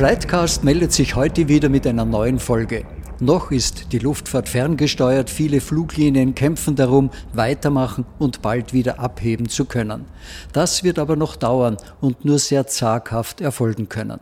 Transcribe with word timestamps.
Flightcast 0.00 0.64
meldet 0.64 0.94
sich 0.94 1.14
heute 1.14 1.48
wieder 1.48 1.68
mit 1.68 1.86
einer 1.86 2.06
neuen 2.06 2.38
Folge. 2.38 2.86
Noch 3.20 3.50
ist 3.50 3.92
die 3.92 3.98
Luftfahrt 3.98 4.48
ferngesteuert, 4.48 5.28
viele 5.28 5.60
Fluglinien 5.60 6.34
kämpfen 6.34 6.74
darum, 6.74 7.10
weitermachen 7.34 8.06
und 8.18 8.40
bald 8.40 8.72
wieder 8.72 8.98
abheben 8.98 9.50
zu 9.50 9.66
können. 9.66 10.06
Das 10.54 10.84
wird 10.84 10.98
aber 10.98 11.16
noch 11.16 11.36
dauern 11.36 11.76
und 12.00 12.24
nur 12.24 12.38
sehr 12.38 12.66
zaghaft 12.66 13.42
erfolgen 13.42 13.90
können. 13.90 14.20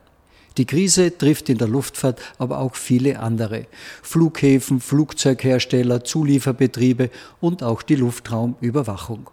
Die 0.57 0.67
Krise 0.67 1.17
trifft 1.17 1.49
in 1.49 1.59
der 1.59 1.69
Luftfahrt 1.69 2.21
aber 2.39 2.59
auch 2.59 2.75
viele 2.75 3.21
andere. 3.21 3.67
Flughäfen, 4.03 4.81
Flugzeughersteller, 4.81 6.03
Zulieferbetriebe 6.03 7.09
und 7.39 7.63
auch 7.63 7.83
die 7.83 7.95
Luftraumüberwachung. 7.95 9.31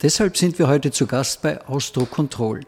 Deshalb 0.00 0.36
sind 0.36 0.60
wir 0.60 0.68
heute 0.68 0.92
zu 0.92 1.08
Gast 1.08 1.42
bei 1.42 1.60
Austro 1.66 2.06
Control. 2.06 2.60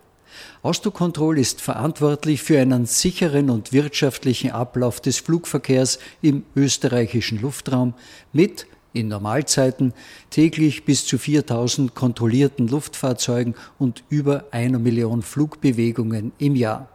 Austrocontrol 0.62 1.39
ist 1.39 1.61
verantwortlich 1.61 2.43
für 2.43 2.61
einen 2.61 2.87
sicheren 2.87 3.48
und 3.48 3.73
wirtschaftlichen 3.73 4.51
Ablauf 4.51 5.01
des 5.01 5.18
Flugverkehrs 5.18 5.99
im 6.21 6.45
österreichischen 6.54 7.41
Luftraum 7.41 7.95
mit 8.32 8.66
in 8.93 9.09
Normalzeiten 9.09 9.95
täglich 10.30 10.85
bis 10.85 11.07
zu 11.07 11.16
4000 11.16 11.95
kontrollierten 11.95 12.69
Luftfahrzeugen 12.69 13.54
und 13.79 14.04
über 14.10 14.45
einer 14.51 14.79
Million 14.79 15.23
Flugbewegungen 15.23 16.32
im 16.38 16.57
Jahr. 16.57 16.90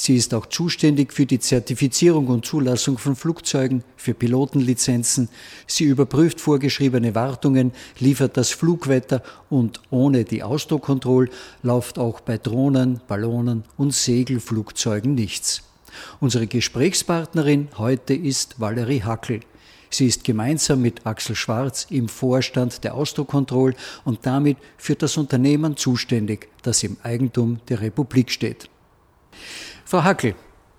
Sie 0.00 0.14
ist 0.14 0.32
auch 0.32 0.46
zuständig 0.46 1.12
für 1.12 1.26
die 1.26 1.40
Zertifizierung 1.40 2.28
und 2.28 2.46
Zulassung 2.46 2.98
von 2.98 3.16
Flugzeugen, 3.16 3.82
für 3.96 4.14
Pilotenlizenzen. 4.14 5.28
Sie 5.66 5.82
überprüft 5.82 6.40
vorgeschriebene 6.40 7.16
Wartungen, 7.16 7.72
liefert 7.98 8.36
das 8.36 8.50
Flugwetter 8.50 9.24
und 9.50 9.80
ohne 9.90 10.22
die 10.22 10.44
Ausdruckkontrolle 10.44 11.30
läuft 11.64 11.98
auch 11.98 12.20
bei 12.20 12.38
Drohnen, 12.38 13.00
Ballonen 13.08 13.64
und 13.76 13.92
Segelflugzeugen 13.92 15.16
nichts. 15.16 15.64
Unsere 16.20 16.46
Gesprächspartnerin 16.46 17.66
heute 17.76 18.14
ist 18.14 18.60
Valerie 18.60 19.02
Hackel. 19.02 19.40
Sie 19.90 20.06
ist 20.06 20.22
gemeinsam 20.22 20.80
mit 20.80 21.04
Axel 21.06 21.34
Schwarz 21.34 21.88
im 21.90 22.08
Vorstand 22.08 22.84
der 22.84 22.94
Ausdruckkontrolle 22.94 23.74
und 24.04 24.24
damit 24.24 24.58
für 24.76 24.94
das 24.94 25.16
Unternehmen 25.16 25.76
zuständig, 25.76 26.48
das 26.62 26.84
im 26.84 26.98
Eigentum 27.02 27.58
der 27.68 27.80
Republik 27.80 28.30
steht. 28.30 28.70
Frau 29.90 30.04
Hackel, 30.04 30.34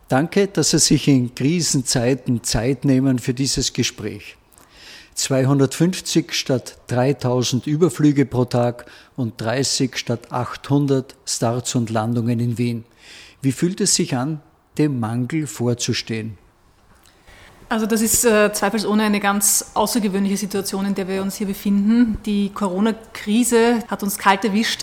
danke, 0.08 0.46
dass 0.46 0.70
Sie 0.70 0.78
sich 0.78 1.08
in 1.08 1.34
Krisenzeiten 1.34 2.44
Zeit 2.44 2.86
nehmen 2.86 3.18
für 3.18 3.34
dieses 3.34 3.74
Gespräch. 3.74 4.38
250 5.16 6.32
statt 6.32 6.78
3000 6.90 7.66
Überflüge 7.66 8.28
pro 8.28 8.46
Tag 8.46 8.86
und 9.16 9.42
30 9.42 9.98
statt 9.98 10.32
800 10.32 11.16
Starts 11.26 11.74
und 11.74 11.90
Landungen 11.90 12.40
in 12.40 12.60
Wien. 12.60 12.84
Wie 13.42 13.52
fühlt 13.52 13.82
es 13.82 13.96
sich 13.96 14.16
an, 14.16 14.42
dem 14.78 15.00
Mangel 15.00 15.48
vorzustehen? 15.48 16.38
Also 17.68 17.88
das 17.88 18.02
ist 18.02 18.26
äh, 18.26 18.54
zweifelsohne 18.54 19.04
eine 19.04 19.20
ganz 19.20 19.72
außergewöhnliche 19.74 20.38
Situation, 20.38 20.86
in 20.86 20.94
der 20.94 21.08
wir 21.08 21.24
uns 21.24 21.36
hier 21.36 21.48
befinden. 21.48 22.20
Die 22.28 22.50
Corona-Krise 22.50 23.84
hat 23.88 24.04
uns 24.04 24.20
kalt 24.20 24.46
erwischt 24.46 24.82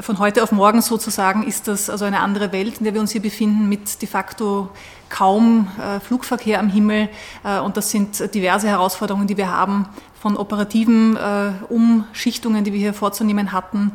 von 0.00 0.18
heute 0.18 0.42
auf 0.42 0.50
morgen 0.50 0.82
sozusagen 0.82 1.44
ist 1.44 1.68
das 1.68 1.88
also 1.88 2.04
eine 2.04 2.20
andere 2.20 2.52
Welt, 2.52 2.78
in 2.78 2.84
der 2.84 2.94
wir 2.94 3.00
uns 3.00 3.12
hier 3.12 3.22
befinden, 3.22 3.68
mit 3.68 4.02
de 4.02 4.08
facto 4.08 4.68
kaum 5.08 5.68
äh, 5.80 6.00
Flugverkehr 6.00 6.58
am 6.58 6.68
Himmel. 6.68 7.08
Äh, 7.44 7.60
und 7.60 7.76
das 7.76 7.90
sind 7.90 8.34
diverse 8.34 8.68
Herausforderungen, 8.68 9.28
die 9.28 9.36
wir 9.36 9.50
haben, 9.50 9.88
von 10.26 10.36
operativen 10.36 11.16
äh, 11.16 11.52
Umschichtungen, 11.68 12.64
die 12.64 12.72
wir 12.72 12.80
hier 12.80 12.94
vorzunehmen 12.94 13.52
hatten, 13.52 13.92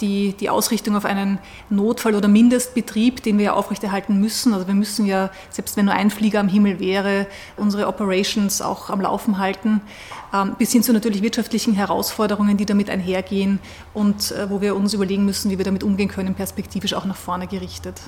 die, 0.00 0.32
die 0.32 0.48
Ausrichtung 0.48 0.94
auf 0.94 1.04
einen 1.04 1.40
Notfall- 1.70 2.14
oder 2.14 2.28
Mindestbetrieb, 2.28 3.20
den 3.24 3.36
wir 3.36 3.46
ja 3.46 3.52
aufrechterhalten 3.54 4.20
müssen. 4.20 4.54
Also 4.54 4.68
wir 4.68 4.74
müssen 4.74 5.06
ja, 5.06 5.30
selbst 5.50 5.76
wenn 5.76 5.86
nur 5.86 5.94
ein 5.94 6.10
Flieger 6.10 6.38
am 6.38 6.46
Himmel 6.46 6.78
wäre, 6.78 7.26
unsere 7.56 7.88
Operations 7.88 8.62
auch 8.62 8.90
am 8.90 9.00
Laufen 9.00 9.38
halten, 9.38 9.80
ähm, 10.32 10.54
bis 10.56 10.70
hin 10.70 10.84
zu 10.84 10.92
natürlich 10.92 11.20
wirtschaftlichen 11.20 11.72
Herausforderungen, 11.72 12.56
die 12.56 12.64
damit 12.64 12.88
einhergehen 12.88 13.58
und 13.92 14.30
äh, 14.30 14.48
wo 14.48 14.60
wir 14.60 14.76
uns 14.76 14.94
überlegen 14.94 15.24
müssen, 15.24 15.50
wie 15.50 15.58
wir 15.58 15.64
damit 15.64 15.82
umgehen 15.82 16.08
können, 16.08 16.36
perspektivisch 16.36 16.94
auch 16.94 17.06
nach 17.06 17.16
vorne 17.16 17.48
gerichtet. 17.48 18.00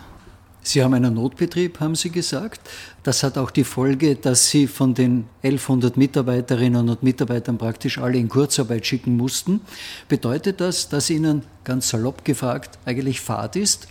Sie 0.66 0.82
haben 0.82 0.94
einen 0.94 1.12
Notbetrieb, 1.12 1.78
haben 1.80 1.94
Sie 1.94 2.08
gesagt. 2.08 2.60
Das 3.02 3.22
hat 3.22 3.36
auch 3.36 3.50
die 3.50 3.64
Folge, 3.64 4.16
dass 4.16 4.48
Sie 4.48 4.66
von 4.66 4.94
den 4.94 5.26
1100 5.42 5.98
Mitarbeiterinnen 5.98 6.88
und 6.88 7.02
Mitarbeitern 7.02 7.58
praktisch 7.58 7.98
alle 7.98 8.16
in 8.16 8.30
Kurzarbeit 8.30 8.86
schicken 8.86 9.18
mussten. 9.18 9.60
Bedeutet 10.08 10.62
das, 10.62 10.88
dass 10.88 11.10
Ihnen 11.10 11.42
ganz 11.64 11.90
salopp 11.90 12.24
gefragt 12.24 12.78
eigentlich 12.86 13.20
Fahrt 13.20 13.56
ist? 13.56 13.88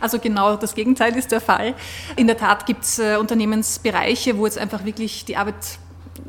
Also 0.00 0.18
genau 0.18 0.56
das 0.56 0.74
Gegenteil 0.74 1.14
ist 1.16 1.30
der 1.30 1.42
Fall. 1.42 1.74
In 2.16 2.26
der 2.26 2.38
Tat 2.38 2.64
gibt 2.64 2.84
es 2.84 2.98
äh, 2.98 3.16
Unternehmensbereiche, 3.16 4.38
wo 4.38 4.46
jetzt 4.46 4.56
einfach 4.56 4.86
wirklich 4.86 5.26
die 5.26 5.36
Arbeit 5.36 5.54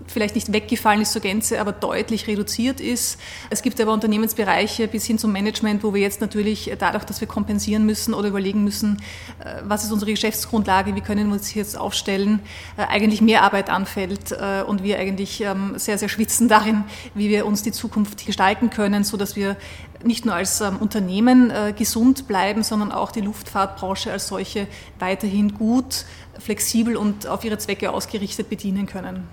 vielleicht 0.08 0.36
nicht 0.36 0.52
weggefallen 0.52 1.02
ist 1.02 1.12
zur 1.12 1.22
Gänze, 1.22 1.60
aber 1.60 1.72
deutlich 1.72 2.28
reduziert 2.28 2.80
ist. 2.80 3.20
Es 3.50 3.62
gibt 3.62 3.80
aber 3.82 3.94
Unternehmensbereiche 3.94 4.88
bis 4.88 5.06
hin 5.06 5.18
zum 5.18 5.32
Management, 5.32 5.84
wo 5.84 5.94
wir 5.94 6.02
jetzt 6.02 6.22
natürlich 6.22 6.72
dadurch, 6.78 7.04
dass 7.04 7.22
wir 7.22 7.28
kompensieren 7.28 7.86
müssen 7.86 8.14
oder 8.14 8.30
überlegen 8.30 8.64
müssen, 8.64 9.02
äh, 9.44 9.62
was 9.64 9.84
ist 9.84 9.92
unsere 9.92 10.12
Geschäftsgrundlage, 10.12 10.96
wie 10.96 11.02
können 11.02 11.28
wir 11.28 11.34
uns 11.34 11.54
jetzt 11.54 11.78
aufstellen, 11.78 12.40
äh, 12.78 12.84
eigentlich 12.84 13.22
mehr 13.22 13.44
Arbeit 13.44 13.70
anfällt 13.70 14.32
äh, 14.32 14.64
und 14.66 14.84
wir 14.84 15.00
eigentlich 15.00 15.42
ähm, 15.42 15.74
sehr, 15.78 15.98
sehr 15.98 16.10
schwitzen 16.10 16.48
darin, 16.48 16.84
wie 17.14 17.30
wir 17.30 17.46
uns 17.46 17.64
die 17.64 17.72
Zukunft 17.72 18.26
gestalten 18.26 18.70
können, 18.70 19.04
so 19.04 19.18
dass 19.18 19.36
wir 19.36 19.56
nicht 20.04 20.26
nur 20.26 20.36
als 20.36 20.60
ähm, 20.60 20.78
Unternehmen 20.78 21.52
gesund 21.78 22.28
bleiben, 22.28 22.64
sondern 22.64 22.92
auch 22.92 23.12
die 23.12 23.22
Luftfahrtbranche 23.22 24.12
als 24.12 24.28
solche 24.28 24.68
weiterhin 25.00 25.54
gut, 25.54 26.06
flexibel 26.40 26.98
und 26.98 27.28
auf 27.28 27.44
ihre 27.46 27.58
Zwecke 27.58 27.92
ausgerichtet 27.92 28.50
bedienen 28.50 28.86
können. 28.86 29.24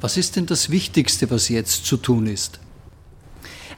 Was 0.00 0.16
ist 0.16 0.36
denn 0.36 0.46
das 0.46 0.70
Wichtigste, 0.70 1.30
was 1.30 1.48
jetzt 1.48 1.84
zu 1.84 1.96
tun 1.96 2.26
ist? 2.26 2.58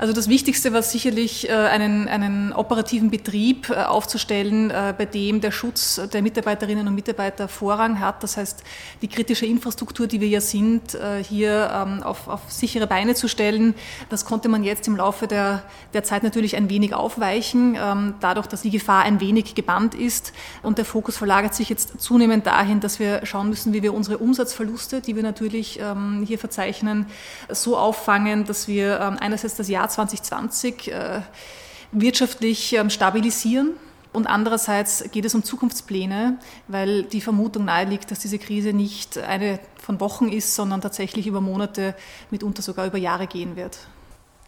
Also 0.03 0.13
das 0.13 0.29
Wichtigste 0.29 0.73
war 0.73 0.83
sicherlich, 0.83 1.49
äh, 1.49 1.53
einen, 1.53 2.09
einen 2.09 2.53
operativen 2.53 3.09
Betrieb 3.09 3.71
äh, 3.71 3.85
aufzustellen, 3.85 4.73
äh, 4.73 4.93
bei 4.99 5.05
dem 5.05 5.41
der 5.41 5.53
Schutz 5.53 6.01
der 6.13 6.23
Mitarbeiterinnen 6.23 6.89
und 6.89 6.97
Mitarbeiter 6.97 7.47
Vorrang 7.47 8.01
hat. 8.01 8.21
Das 8.25 8.37
heißt, 8.37 8.65
die 9.01 9.07
kritische 9.07 9.47
Infrastruktur, 9.47 10.09
die 10.09 10.21
wir 10.21 10.27
ja 10.27 10.41
sind, 10.41 10.99
hier 11.23 11.71
ähm, 11.73 12.03
auf, 12.03 12.27
auf 12.27 12.41
sichere 12.49 12.89
Beine 12.89 13.15
zu 13.15 13.29
stellen. 13.29 13.75
Das 14.09 14.25
konnte 14.25 14.49
man 14.49 14.65
jetzt 14.65 14.89
im 14.89 14.97
Laufe 14.97 15.29
der, 15.29 15.63
der 15.95 16.03
Zeit 16.03 16.25
natürlich 16.25 16.57
ein 16.57 16.69
wenig 16.69 16.95
aufweichen, 16.95 17.79
ähm, 17.81 18.15
dadurch, 18.19 18.49
dass 18.49 18.63
die 18.63 18.71
Gefahr 18.71 19.05
ein 19.05 19.21
wenig 19.21 19.55
gebannt 19.55 19.95
ist. 19.95 20.33
Und 20.63 20.79
der 20.79 20.85
Fokus 20.85 21.17
verlagert 21.17 21.55
sich 21.55 21.69
jetzt 21.69 22.01
zunehmend 22.01 22.47
dahin, 22.47 22.81
dass 22.81 22.99
wir 22.99 23.25
schauen 23.25 23.49
müssen, 23.49 23.73
wie 23.73 23.83
wir 23.83 23.95
unsere 23.95 24.19
Umsatzverluste, 24.19 25.01
die 25.01 25.15
wir 25.15 25.23
natürlich 25.23 25.79
ähm, 25.79 26.25
hier 26.27 26.41
verzeichnen, 26.41 27.07
so 27.49 27.77
auffangen, 27.77 28.45
dass 28.45 28.67
wir 28.67 29.01
einerseits 29.21 29.55
das 29.55 29.69
Jahr 29.69 29.92
2020 29.93 30.89
äh, 30.89 31.21
wirtschaftlich 31.93 32.73
ähm, 32.75 32.91
stabilisieren. 32.91 33.73
Und 34.13 34.27
andererseits 34.27 35.11
geht 35.11 35.25
es 35.25 35.35
um 35.35 35.43
Zukunftspläne, 35.43 36.39
weil 36.69 37.05
die 37.05 37.23
Vermutung 37.23 37.65
naheliegt, 37.65 38.11
dass 38.11 38.19
diese 38.19 38.39
Krise 38.39 38.75
nicht 38.75 39.17
eine 39.17 39.59
von 39.79 40.01
Wochen 40.01 40.29
ist, 40.29 40.55
sondern 40.55 40.83
tatsächlich 40.83 41.27
über 41.27 41.41
Monate, 41.41 41.95
mitunter 42.31 42.61
sogar 42.63 42.87
über 42.87 42.99
Jahre 42.99 43.27
gehen 43.27 43.57
wird. 43.57 43.79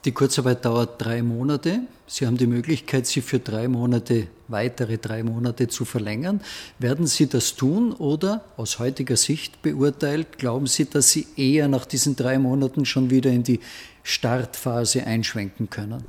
Die 0.05 0.13
Kurzarbeit 0.13 0.67
dauert 0.67 1.03
drei 1.03 1.23
Monate. 1.23 1.81
Sie 2.07 2.27
haben 2.27 2.37
die 2.37 2.47
Möglichkeit, 2.47 3.07
sie 3.07 3.23
für 3.23 3.39
drei 3.39 3.69
Monate, 3.69 4.27
weitere 4.49 4.99
drei 4.99 5.23
Monate 5.23 5.69
zu 5.69 5.87
verlängern. 5.87 6.43
Werden 6.79 7.07
Sie 7.07 7.27
das 7.27 7.55
tun 7.57 7.93
oder 7.93 8.45
aus 8.59 8.79
heutiger 8.79 9.17
Sicht 9.17 9.63
beurteilt, 9.63 10.37
glauben 10.37 10.67
Sie, 10.67 10.85
dass 10.85 11.11
Sie 11.11 11.27
eher 11.37 11.69
nach 11.69 11.87
diesen 11.87 12.17
drei 12.17 12.39
Monaten 12.39 12.85
schon 12.85 13.09
wieder 13.09 13.31
in 13.31 13.45
die 13.45 13.61
Startphase 14.03 15.07
einschwenken 15.07 15.71
können. 15.71 16.05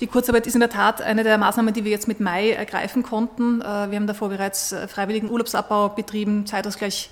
Die 0.00 0.06
Kurzarbeit 0.06 0.46
ist 0.46 0.54
in 0.54 0.60
der 0.60 0.70
Tat 0.70 1.02
eine 1.02 1.22
der 1.22 1.36
Maßnahmen, 1.36 1.74
die 1.74 1.84
wir 1.84 1.90
jetzt 1.90 2.08
mit 2.08 2.18
Mai 2.18 2.52
ergreifen 2.52 3.02
konnten. 3.02 3.60
Äh, 3.60 3.64
wir 3.64 3.96
haben 3.96 4.06
davor 4.06 4.30
bereits 4.30 4.72
äh, 4.72 4.88
freiwilligen 4.88 5.30
Urlaubsabbau 5.30 5.90
betrieben, 5.90 6.46
Zeitausgleich 6.46 7.10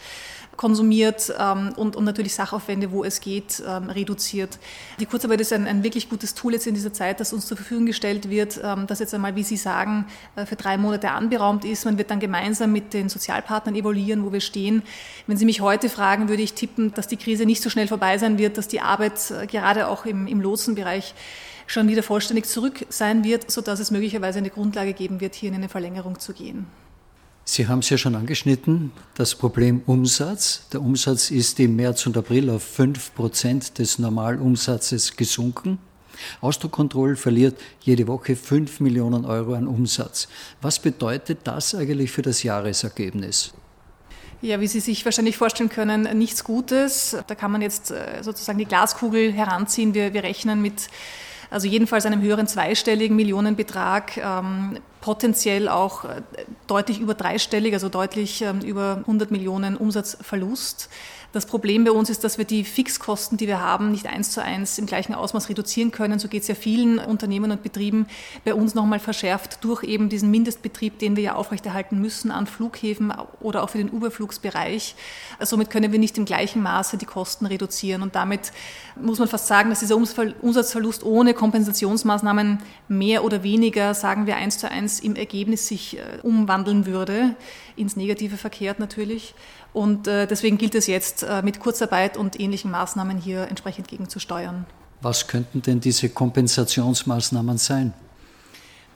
konsumiert 0.59 1.33
ähm, 1.39 1.73
und, 1.77 1.97
und 1.97 2.05
natürlich 2.05 2.35
Sachaufwände, 2.35 2.91
wo 2.91 3.05
es 3.05 3.21
geht, 3.21 3.63
ähm, 3.67 3.89
reduziert. 3.89 4.59
Die 5.01 5.07
Kurzarbeit 5.07 5.41
ist 5.41 5.53
ein, 5.55 5.67
ein 5.67 5.83
wirklich 5.83 6.11
gutes 6.11 6.35
Tool 6.35 6.53
jetzt 6.53 6.67
in 6.67 6.75
dieser 6.75 6.93
Zeit, 6.93 7.21
das 7.21 7.33
uns 7.33 7.47
zur 7.47 7.57
Verfügung 7.57 7.87
gestellt 7.87 8.29
wird, 8.29 8.61
ähm, 8.63 8.87
das 8.87 8.99
jetzt 8.99 9.15
einmal, 9.15 9.37
wie 9.37 9.45
Sie 9.45 9.57
sagen, 9.57 10.07
äh, 10.37 10.45
für 10.45 10.57
drei 10.57 10.77
Monate 10.77 11.13
anberaumt 11.13 11.65
ist. 11.65 11.87
Man 11.87 11.97
wird 11.97 12.11
dann 12.11 12.21
gemeinsam 12.21 12.73
mit 12.73 12.93
den 12.93 13.09
Sozialpartnern 13.09 13.77
evaluieren, 13.77 14.25
wo 14.25 14.33
wir 14.33 14.41
stehen. 14.41 14.83
Wenn 15.29 15.37
Sie 15.37 15.47
mich 15.47 15.61
heute 15.61 15.89
fragen, 15.89 16.29
würde 16.29 16.43
ich 16.43 16.55
tippen, 16.55 16.93
dass 16.93 17.07
die 17.07 17.17
Krise 17.17 17.47
nicht 17.47 17.63
so 17.63 17.71
schnell 17.71 17.87
vorbei 17.87 18.19
sein 18.19 18.37
wird, 18.37 18.59
dass 18.59 18.67
die 18.67 18.81
Arbeit 18.81 19.31
äh, 19.31 19.47
gerade 19.47 19.87
auch 19.87 20.07
im, 20.07 20.27
im 20.27 20.41
Lotsenbereich 20.41 21.15
schon 21.69 21.87
wieder 21.87 22.03
vollständig 22.03 22.47
zurück 22.47 22.85
sein 22.89 23.23
wird, 23.23 23.49
sodass 23.49 23.79
es 23.79 23.93
möglicherweise 23.93 24.39
eine 24.39 24.51
Grundlage 24.51 24.93
geben 24.93 25.21
wird, 25.21 25.37
hier 25.37 25.51
in 25.51 25.55
eine 25.55 25.69
Verlängerung 25.69 26.19
zu 26.19 26.33
gehen. 26.33 26.67
Sie 27.51 27.67
haben 27.67 27.79
es 27.79 27.89
ja 27.89 27.97
schon 27.97 28.15
angeschnitten, 28.15 28.93
das 29.15 29.35
Problem 29.35 29.81
Umsatz. 29.87 30.69
Der 30.71 30.83
Umsatz 30.83 31.31
ist 31.31 31.59
im 31.59 31.77
März 31.77 32.05
und 32.05 32.15
April 32.19 32.51
auf 32.51 32.63
5 32.63 33.15
Prozent 33.15 33.79
des 33.79 33.99
Normalumsatzes 33.99 35.17
gesunken. 35.17 35.79
Ausdruckkontroll 36.43 37.17
verliert 37.17 37.59
jede 37.81 38.07
Woche 38.07 38.37
5 38.37 38.81
Millionen 38.81 39.25
Euro 39.25 39.55
an 39.55 39.67
Umsatz. 39.67 40.29
Was 40.61 40.79
bedeutet 40.79 41.39
das 41.45 41.75
eigentlich 41.75 42.11
für 42.11 42.21
das 42.21 42.43
Jahresergebnis? 42.43 43.55
Ja, 44.43 44.61
wie 44.61 44.67
Sie 44.67 44.81
sich 44.81 45.07
wahrscheinlich 45.07 45.39
vorstellen 45.39 45.71
können, 45.71 46.19
nichts 46.19 46.45
Gutes. 46.45 47.17
Da 47.27 47.35
kann 47.35 47.51
man 47.51 47.63
jetzt 47.63 47.91
äh, 47.91 48.23
sozusagen 48.23 48.59
die 48.59 48.67
Glaskugel 48.67 49.33
heranziehen. 49.33 49.95
Wir, 49.95 50.13
wir 50.13 50.23
rechnen 50.23 50.61
mit 50.61 50.91
also 51.51 51.67
jedenfalls 51.67 52.05
einem 52.05 52.21
höheren 52.21 52.47
zweistelligen 52.47 53.17
Millionenbetrag, 53.17 54.17
ähm, 54.19 54.79
potenziell 55.01 55.69
auch 55.69 56.05
äh, 56.05 56.23
deutlich 56.67 57.01
über 57.01 57.15
dreistellig, 57.15 57.75
also 57.75 57.89
deutlich 57.89 58.43
ähm, 58.43 58.61
über 58.61 58.99
100 58.99 59.31
Millionen 59.31 59.77
Umsatzverlust. 59.77 60.89
Das 61.31 61.45
Problem 61.45 61.85
bei 61.85 61.91
uns 61.91 62.09
ist, 62.09 62.25
dass 62.25 62.39
wir 62.39 62.47
die 62.47 62.65
Fixkosten, 62.65 63.37
die 63.37 63.47
wir 63.47 63.61
haben, 63.61 63.91
nicht 63.91 64.07
eins 64.07 64.31
zu 64.31 64.43
eins 64.43 64.79
im 64.79 64.87
gleichen 64.87 65.13
Ausmaß 65.15 65.51
reduzieren 65.51 65.91
können. 65.91 66.19
So 66.19 66.27
geht 66.27 66.41
es 66.41 66.49
ja 66.49 66.55
vielen 66.55 66.99
Unternehmen 66.99 67.51
und 67.51 67.63
Betrieben 67.63 68.07
bei 68.47 68.55
uns 68.55 68.75
nochmal 68.75 68.99
verschärft 68.99 69.63
durch 69.63 69.85
eben 69.85 70.09
diesen 70.09 70.31
Mindestbetrieb, 70.31 70.99
den 70.99 71.17
wir 71.17 71.23
ja 71.23 71.35
aufrechterhalten 71.35 72.01
müssen 72.01 72.31
an 72.31 72.47
Flughäfen 72.47 73.13
oder 73.41 73.63
auch 73.63 73.69
für 73.69 73.79
den 73.79 73.89
Überflugsbereich. 73.89 74.95
Somit 75.41 75.69
können 75.69 75.93
wir 75.93 75.99
nicht 75.99 76.17
im 76.17 76.25
gleichen 76.25 76.63
Maße 76.63 76.97
die 76.97 77.05
Kosten 77.05 77.45
reduzieren. 77.45 78.01
Und 78.01 78.15
damit 78.15 78.51
muss 78.97 79.19
man 79.19 79.29
fast 79.29 79.49
sagen, 79.49 79.69
dass 79.69 79.81
dieser 79.81 79.97
Umsatzverlust 79.97 81.05
ohne 81.05 81.35
Kompensationsmaßnahmen 81.35 82.59
mehr 82.89 83.23
oder 83.23 83.43
weniger, 83.43 83.93
sagen 83.93 84.27
wir 84.27 84.37
eins 84.37 84.57
zu 84.57 84.71
eins, 84.71 84.99
im 84.99 85.15
Ergebnis 85.15 85.69
sich 85.69 85.99
äh, 85.99 86.21
umwandeln 86.23 86.87
würde, 86.87 87.37
ins 87.79 87.97
Negative 87.97 88.37
verkehrt 88.37 88.79
natürlich. 88.79 89.35
Und 89.73 90.07
äh, 90.07 90.27
deswegen 90.27 90.59
gilt 90.59 90.75
es 90.75 90.87
jetzt, 90.87 91.23
äh, 91.23 91.43
mit 91.43 91.61
Kurzarbeit 91.61 92.17
und 92.17 92.39
ähnlichen 92.39 92.71
Maßnahmen 92.71 93.19
hier 93.19 93.49
entsprechend 93.49 93.89
gegenzusteuern. 93.89 94.67
Was 95.01 95.29
könnten 95.29 95.63
denn 95.63 95.81
diese 95.81 96.09
Kompensationsmaßnahmen 96.09 97.59
sein? 97.59 97.95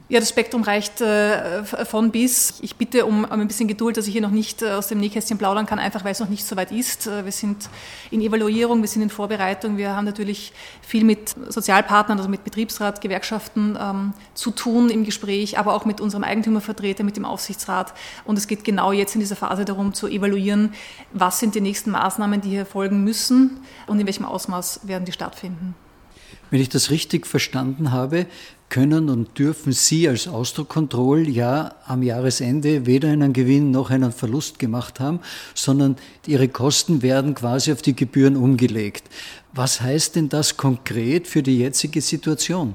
Ja, 0.09 0.21
das 0.21 0.29
Spektrum 0.29 0.63
reicht 0.63 1.01
äh, 1.01 1.65
von 1.65 2.11
bis. 2.11 2.59
Ich 2.61 2.77
bitte 2.77 3.07
um 3.07 3.25
ein 3.25 3.49
bisschen 3.49 3.67
Geduld, 3.67 3.97
dass 3.97 4.07
ich 4.07 4.13
hier 4.13 4.21
noch 4.21 4.31
nicht 4.31 4.61
äh, 4.61 4.73
aus 4.73 4.89
dem 4.89 4.99
Nähkästchen 4.99 5.39
plaudern 5.39 5.65
kann, 5.65 5.79
einfach 5.79 6.05
weil 6.05 6.13
es 6.13 6.21
noch 6.21 6.29
nicht 6.29 6.45
so 6.45 6.55
weit 6.55 6.71
ist. 6.71 7.07
Äh, 7.07 7.25
wir 7.25 7.33
sind 7.33 7.71
in 8.11 8.21
Evaluierung, 8.21 8.83
wir 8.83 8.89
sind 8.89 9.01
in 9.01 9.11
Vorbereitung. 9.11 9.79
Wir 9.79 9.97
haben 9.97 10.05
natürlich 10.05 10.53
viel 10.83 11.05
mit 11.05 11.35
Sozialpartnern, 11.49 12.19
also 12.19 12.29
mit 12.29 12.45
Betriebsrat, 12.45 13.01
Gewerkschaften 13.01 13.79
ähm, 13.81 14.13
zu 14.35 14.51
tun 14.51 14.91
im 14.91 15.05
Gespräch, 15.05 15.59
aber 15.59 15.73
auch 15.73 15.87
mit 15.87 16.01
unserem 16.01 16.25
Eigentümervertreter, 16.25 17.05
mit 17.05 17.17
dem 17.17 17.25
Aufsichtsrat. 17.25 17.95
Und 18.25 18.37
es 18.37 18.49
geht 18.49 18.65
genau 18.65 18.93
jetzt 18.93 19.15
in 19.15 19.21
dieser 19.21 19.37
Phase 19.37 19.65
darum 19.65 19.95
zu 19.95 20.09
evaluieren, 20.09 20.75
was 21.13 21.39
sind 21.39 21.55
die 21.55 21.63
nächsten 21.63 21.91
Maßnahmen, 21.91 22.43
die 22.43 22.51
hier 22.51 22.67
folgen 22.67 23.03
müssen 23.03 23.61
und 23.87 23.99
in 23.99 24.07
welchem 24.07 24.27
Ausmaß 24.27 24.81
werden 24.87 25.05
die 25.05 25.13
stattfinden. 25.13 25.75
Wenn 26.53 26.61
ich 26.61 26.69
das 26.69 26.91
richtig 26.91 27.27
verstanden 27.27 27.93
habe, 27.93 28.27
können 28.69 29.09
und 29.09 29.39
dürfen 29.39 29.73
Sie 29.73 30.07
als 30.07 30.29
Ausdruckkontroll 30.29 31.27
ja 31.27 31.75
am 31.87 32.03
Jahresende 32.03 32.85
weder 32.85 33.09
einen 33.09 33.33
Gewinn 33.33 33.71
noch 33.71 33.89
einen 33.89 34.13
Verlust 34.13 34.59
gemacht 34.59 35.01
haben, 35.01 35.21
sondern 35.55 35.97
Ihre 36.27 36.49
Kosten 36.49 37.01
werden 37.01 37.35
quasi 37.35 37.73
auf 37.73 37.81
die 37.81 37.97
Gebühren 37.97 38.37
umgelegt. 38.37 39.05
Was 39.55 39.81
heißt 39.81 40.17
denn 40.17 40.29
das 40.29 40.59
konkret 40.59 41.27
für 41.27 41.43
die 41.43 41.57
jetzige 41.59 42.03
Situation? 42.03 42.75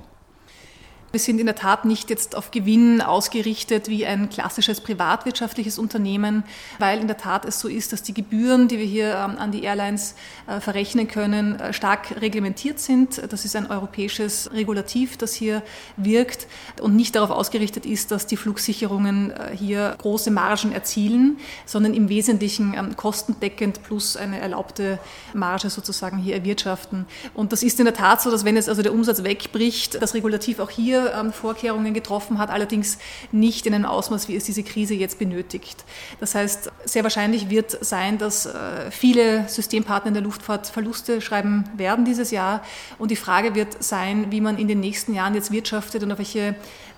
Wir 1.18 1.24
sind 1.24 1.40
in 1.40 1.48
der 1.48 1.56
Tat 1.56 1.84
nicht 1.84 2.12
jetzt 2.12 2.36
auf 2.36 2.52
Gewinn 2.52 3.02
ausgerichtet 3.02 3.88
wie 3.88 4.06
ein 4.06 4.30
klassisches 4.30 4.82
privatwirtschaftliches 4.82 5.80
Unternehmen, 5.80 6.44
weil 6.78 7.00
in 7.00 7.08
der 7.08 7.18
Tat 7.18 7.44
es 7.44 7.60
so 7.60 7.68
ist, 7.68 7.92
dass 7.92 8.04
die 8.04 8.14
Gebühren, 8.14 8.68
die 8.68 8.78
wir 8.78 8.86
hier 8.86 9.16
ähm, 9.16 9.40
an 9.40 9.52
die 9.52 9.64
Airlines 9.64 10.14
äh, 10.46 10.60
verrechnen 10.60 11.08
können, 11.08 11.60
äh, 11.60 11.74
stark 11.74 12.22
reglementiert 12.22 12.80
sind. 12.80 13.20
Das 13.32 13.46
ist 13.46 13.56
ein 13.56 13.66
europäisches 13.66 14.52
Regulativ, 14.54 15.18
das 15.18 15.34
hier 15.34 15.64
wirkt 15.96 16.46
und 16.82 16.96
nicht 16.96 17.16
darauf 17.16 17.32
ausgerichtet 17.32 17.88
ist, 17.88 18.12
dass 18.12 18.28
die 18.28 18.38
Flugsicherungen 18.38 19.32
äh, 19.32 19.58
hier 19.58 19.96
große 19.98 20.30
Margen 20.30 20.72
erzielen, 20.72 21.40
sondern 21.66 21.96
im 21.96 22.10
Wesentlichen 22.10 22.76
ähm, 22.78 22.96
kostendeckend 22.96 23.82
plus 23.82 24.18
eine 24.18 24.40
erlaubte 24.40 25.00
Marge 25.34 25.72
sozusagen 25.72 26.20
hier 26.20 26.36
erwirtschaften. 26.36 27.08
Und 27.34 27.54
das 27.54 27.64
ist 27.64 27.80
in 27.80 27.86
der 27.86 27.96
Tat 27.96 28.22
so, 28.22 28.30
dass 28.30 28.46
wenn 28.46 28.56
es 28.56 28.70
also 28.70 28.84
der 28.84 28.94
Umsatz 28.94 29.24
wegbricht, 29.24 30.00
das 30.00 30.14
Regulativ 30.14 30.60
auch 30.60 30.70
hier 30.70 31.07
ähm, 31.14 31.34
Vorkehrungen 31.34 31.94
getroffen 31.94 32.38
hat, 32.38 32.50
allerdings 32.50 32.98
nicht 33.32 33.66
in 33.66 33.74
einem 33.74 33.86
Ausmaß, 33.86 34.28
wie 34.28 34.36
es 34.36 34.46
diese 34.46 34.64
Krise 34.64 34.94
jetzt 34.94 35.20
benötigt. 35.20 35.86
Das 36.20 36.36
heißt, 36.36 36.72
sehr 36.86 37.04
wahrscheinlich 37.04 37.50
wird 37.50 37.84
sein, 37.84 38.18
dass 38.18 38.46
äh, 38.46 38.92
viele 38.92 39.48
Systempartner 39.48 40.10
in 40.10 40.14
der 40.14 40.24
Luftfahrt 40.24 40.68
Verluste 40.68 41.22
schreiben 41.22 41.66
werden 41.76 42.06
dieses 42.06 42.32
Jahr. 42.32 42.62
Und 42.98 43.12
die 43.12 43.16
Frage 43.16 43.56
wird 43.56 43.84
sein, 43.84 44.32
wie 44.32 44.42
man 44.42 44.58
in 44.58 44.68
den 44.68 44.80
nächsten 44.80 45.14
Jahren 45.14 45.36
jetzt 45.36 45.52
wirtschaftet 45.52 46.04
und 46.04 46.12
auf 46.12 46.18
welche 46.18 46.56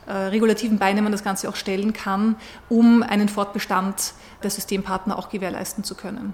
äh, 0.08 0.12
regulativen 0.12 0.80
Beine 0.80 1.02
man 1.02 1.12
das 1.12 1.24
Ganze 1.24 1.50
auch 1.50 1.56
stellen 1.56 1.94
kann, 1.94 2.36
um 2.68 3.04
einen 3.04 3.30
Fortbestand 3.30 4.14
der 4.42 4.50
Systempartner 4.50 5.18
auch 5.18 5.30
gewährleisten 5.30 5.84
zu 5.84 5.96
können. 5.96 6.34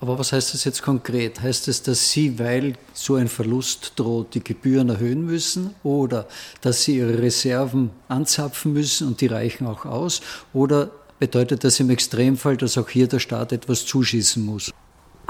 Aber 0.00 0.18
was 0.18 0.32
heißt 0.32 0.54
das 0.54 0.64
jetzt 0.64 0.82
konkret? 0.82 1.42
Heißt 1.42 1.68
es, 1.68 1.82
dass 1.82 2.10
Sie, 2.10 2.38
weil 2.38 2.74
so 2.94 3.16
ein 3.16 3.28
Verlust 3.28 3.92
droht, 3.96 4.34
die 4.34 4.42
Gebühren 4.42 4.88
erhöhen 4.88 5.26
müssen 5.26 5.74
oder 5.82 6.26
dass 6.62 6.84
Sie 6.84 6.96
Ihre 6.96 7.18
Reserven 7.18 7.90
anzapfen 8.08 8.72
müssen 8.72 9.08
und 9.08 9.20
die 9.20 9.26
reichen 9.26 9.66
auch 9.66 9.84
aus? 9.84 10.22
Oder 10.54 10.90
bedeutet 11.18 11.64
das 11.64 11.78
im 11.80 11.90
Extremfall, 11.90 12.56
dass 12.56 12.78
auch 12.78 12.88
hier 12.88 13.08
der 13.08 13.18
Staat 13.18 13.52
etwas 13.52 13.84
zuschießen 13.84 14.42
muss? 14.42 14.72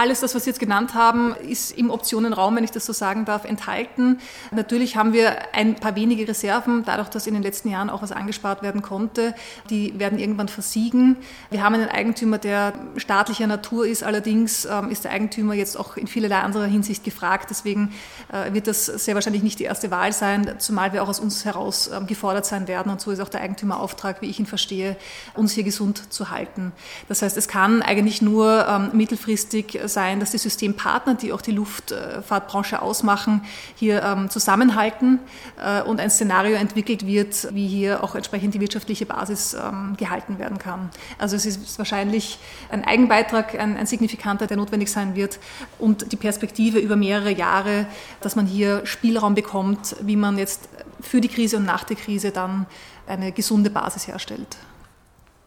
Alles 0.00 0.20
das, 0.20 0.34
was 0.34 0.44
Sie 0.44 0.50
jetzt 0.50 0.60
genannt 0.60 0.94
haben, 0.94 1.34
ist 1.46 1.76
im 1.76 1.90
Optionenraum, 1.90 2.56
wenn 2.56 2.64
ich 2.64 2.70
das 2.70 2.86
so 2.86 2.94
sagen 2.94 3.26
darf, 3.26 3.44
enthalten. 3.44 4.18
Natürlich 4.50 4.96
haben 4.96 5.12
wir 5.12 5.54
ein 5.54 5.74
paar 5.74 5.94
wenige 5.94 6.26
Reserven, 6.26 6.84
dadurch, 6.86 7.10
dass 7.10 7.26
in 7.26 7.34
den 7.34 7.42
letzten 7.42 7.68
Jahren 7.68 7.90
auch 7.90 8.00
was 8.00 8.10
angespart 8.10 8.62
werden 8.62 8.80
konnte. 8.80 9.34
Die 9.68 9.98
werden 9.98 10.18
irgendwann 10.18 10.48
versiegen. 10.48 11.18
Wir 11.50 11.62
haben 11.62 11.74
einen 11.74 11.90
Eigentümer, 11.90 12.38
der 12.38 12.72
staatlicher 12.96 13.46
Natur 13.46 13.86
ist. 13.86 14.02
Allerdings 14.02 14.64
ähm, 14.64 14.88
ist 14.88 15.04
der 15.04 15.10
Eigentümer 15.10 15.52
jetzt 15.52 15.78
auch 15.78 15.98
in 15.98 16.06
vielerlei 16.06 16.38
anderer 16.38 16.64
Hinsicht 16.64 17.04
gefragt. 17.04 17.48
Deswegen 17.50 17.92
äh, 18.32 18.54
wird 18.54 18.68
das 18.68 18.86
sehr 18.86 19.14
wahrscheinlich 19.16 19.42
nicht 19.42 19.58
die 19.58 19.64
erste 19.64 19.90
Wahl 19.90 20.14
sein, 20.14 20.54
zumal 20.60 20.94
wir 20.94 21.02
auch 21.02 21.10
aus 21.10 21.20
uns 21.20 21.44
heraus 21.44 21.90
ähm, 21.94 22.06
gefordert 22.06 22.46
sein 22.46 22.68
werden. 22.68 22.90
Und 22.90 23.02
so 23.02 23.10
ist 23.10 23.20
auch 23.20 23.28
der 23.28 23.42
Eigentümerauftrag, 23.42 24.22
wie 24.22 24.30
ich 24.30 24.40
ihn 24.40 24.46
verstehe, 24.46 24.96
uns 25.34 25.52
hier 25.52 25.64
gesund 25.64 26.10
zu 26.10 26.30
halten. 26.30 26.72
Das 27.06 27.20
heißt, 27.20 27.36
es 27.36 27.48
kann 27.48 27.82
eigentlich 27.82 28.22
nur 28.22 28.66
ähm, 28.66 28.92
mittelfristig 28.94 29.78
sein, 29.90 30.20
dass 30.20 30.30
die 30.30 30.38
Systempartner, 30.38 31.14
die 31.14 31.32
auch 31.32 31.42
die 31.42 31.52
Luftfahrtbranche 31.52 32.80
ausmachen, 32.80 33.42
hier 33.74 34.02
ähm, 34.02 34.30
zusammenhalten 34.30 35.18
äh, 35.62 35.82
und 35.82 36.00
ein 36.00 36.10
Szenario 36.10 36.56
entwickelt 36.56 37.06
wird, 37.06 37.54
wie 37.54 37.66
hier 37.66 38.02
auch 38.02 38.14
entsprechend 38.14 38.54
die 38.54 38.60
wirtschaftliche 38.60 39.06
Basis 39.06 39.54
ähm, 39.54 39.96
gehalten 39.96 40.38
werden 40.38 40.58
kann. 40.58 40.90
Also 41.18 41.36
es 41.36 41.46
ist 41.46 41.78
wahrscheinlich 41.78 42.38
ein 42.70 42.84
Eigenbeitrag, 42.84 43.58
ein, 43.58 43.76
ein 43.76 43.86
signifikanter, 43.86 44.46
der 44.46 44.56
notwendig 44.56 44.90
sein 44.90 45.14
wird 45.14 45.38
und 45.78 46.12
die 46.12 46.16
Perspektive 46.16 46.78
über 46.78 46.96
mehrere 46.96 47.32
Jahre, 47.32 47.86
dass 48.20 48.36
man 48.36 48.46
hier 48.46 48.86
Spielraum 48.86 49.34
bekommt, 49.34 49.96
wie 50.00 50.16
man 50.16 50.38
jetzt 50.38 50.68
für 51.00 51.20
die 51.20 51.28
Krise 51.28 51.56
und 51.56 51.64
nach 51.64 51.84
der 51.84 51.96
Krise 51.96 52.30
dann 52.30 52.66
eine 53.06 53.32
gesunde 53.32 53.70
Basis 53.70 54.06
herstellt. 54.06 54.56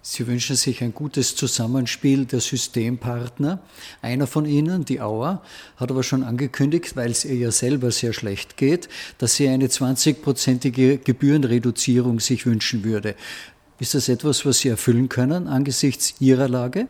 Sie 0.05 0.27
wünschen 0.27 0.57
sich 0.57 0.83
ein 0.83 0.93
gutes 0.93 1.33
Zusammenspiel 1.37 2.25
der 2.25 2.41
Systempartner. 2.41 3.59
Einer 4.01 4.27
von 4.27 4.45
Ihnen, 4.45 4.83
die 4.83 4.99
Auer, 4.99 5.41
hat 5.77 5.91
aber 5.91 6.03
schon 6.03 6.25
angekündigt, 6.25 6.97
weil 6.97 7.09
es 7.09 7.23
ihr 7.23 7.35
ja 7.35 7.51
selber 7.51 7.89
sehr 7.89 8.11
schlecht 8.11 8.57
geht, 8.57 8.89
dass 9.17 9.35
sie 9.35 9.47
eine 9.47 9.67
20-prozentige 9.67 10.97
Gebührenreduzierung 10.97 12.19
sich 12.19 12.45
wünschen 12.45 12.83
würde. 12.83 13.15
Ist 13.79 13.93
das 13.93 14.09
etwas, 14.09 14.45
was 14.45 14.59
Sie 14.59 14.67
erfüllen 14.67 15.07
können 15.07 15.47
angesichts 15.47 16.15
Ihrer 16.19 16.49
Lage? 16.49 16.89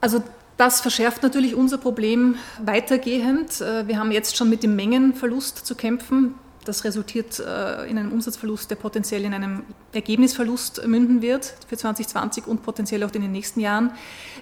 Also 0.00 0.24
das 0.56 0.80
verschärft 0.80 1.22
natürlich 1.22 1.54
unser 1.54 1.78
Problem 1.78 2.34
weitergehend. 2.64 3.60
Äh, 3.60 3.86
wir 3.86 4.00
haben 4.00 4.10
jetzt 4.10 4.36
schon 4.36 4.50
mit 4.50 4.64
dem 4.64 4.74
Mengenverlust 4.74 5.64
zu 5.64 5.76
kämpfen. 5.76 6.34
Das 6.64 6.84
resultiert 6.84 7.38
äh, 7.40 7.88
in 7.88 7.98
einem 7.98 8.12
Umsatzverlust, 8.12 8.70
der 8.70 8.76
potenziell 8.76 9.24
in 9.24 9.34
einem 9.34 9.62
Ergebnisverlust 9.92 10.86
münden 10.86 11.22
wird 11.22 11.54
für 11.68 11.76
2020 11.76 12.46
und 12.46 12.62
potenziell 12.62 13.02
auch 13.04 13.12
in 13.12 13.22
den 13.22 13.32
nächsten 13.32 13.60
Jahren. 13.60 13.92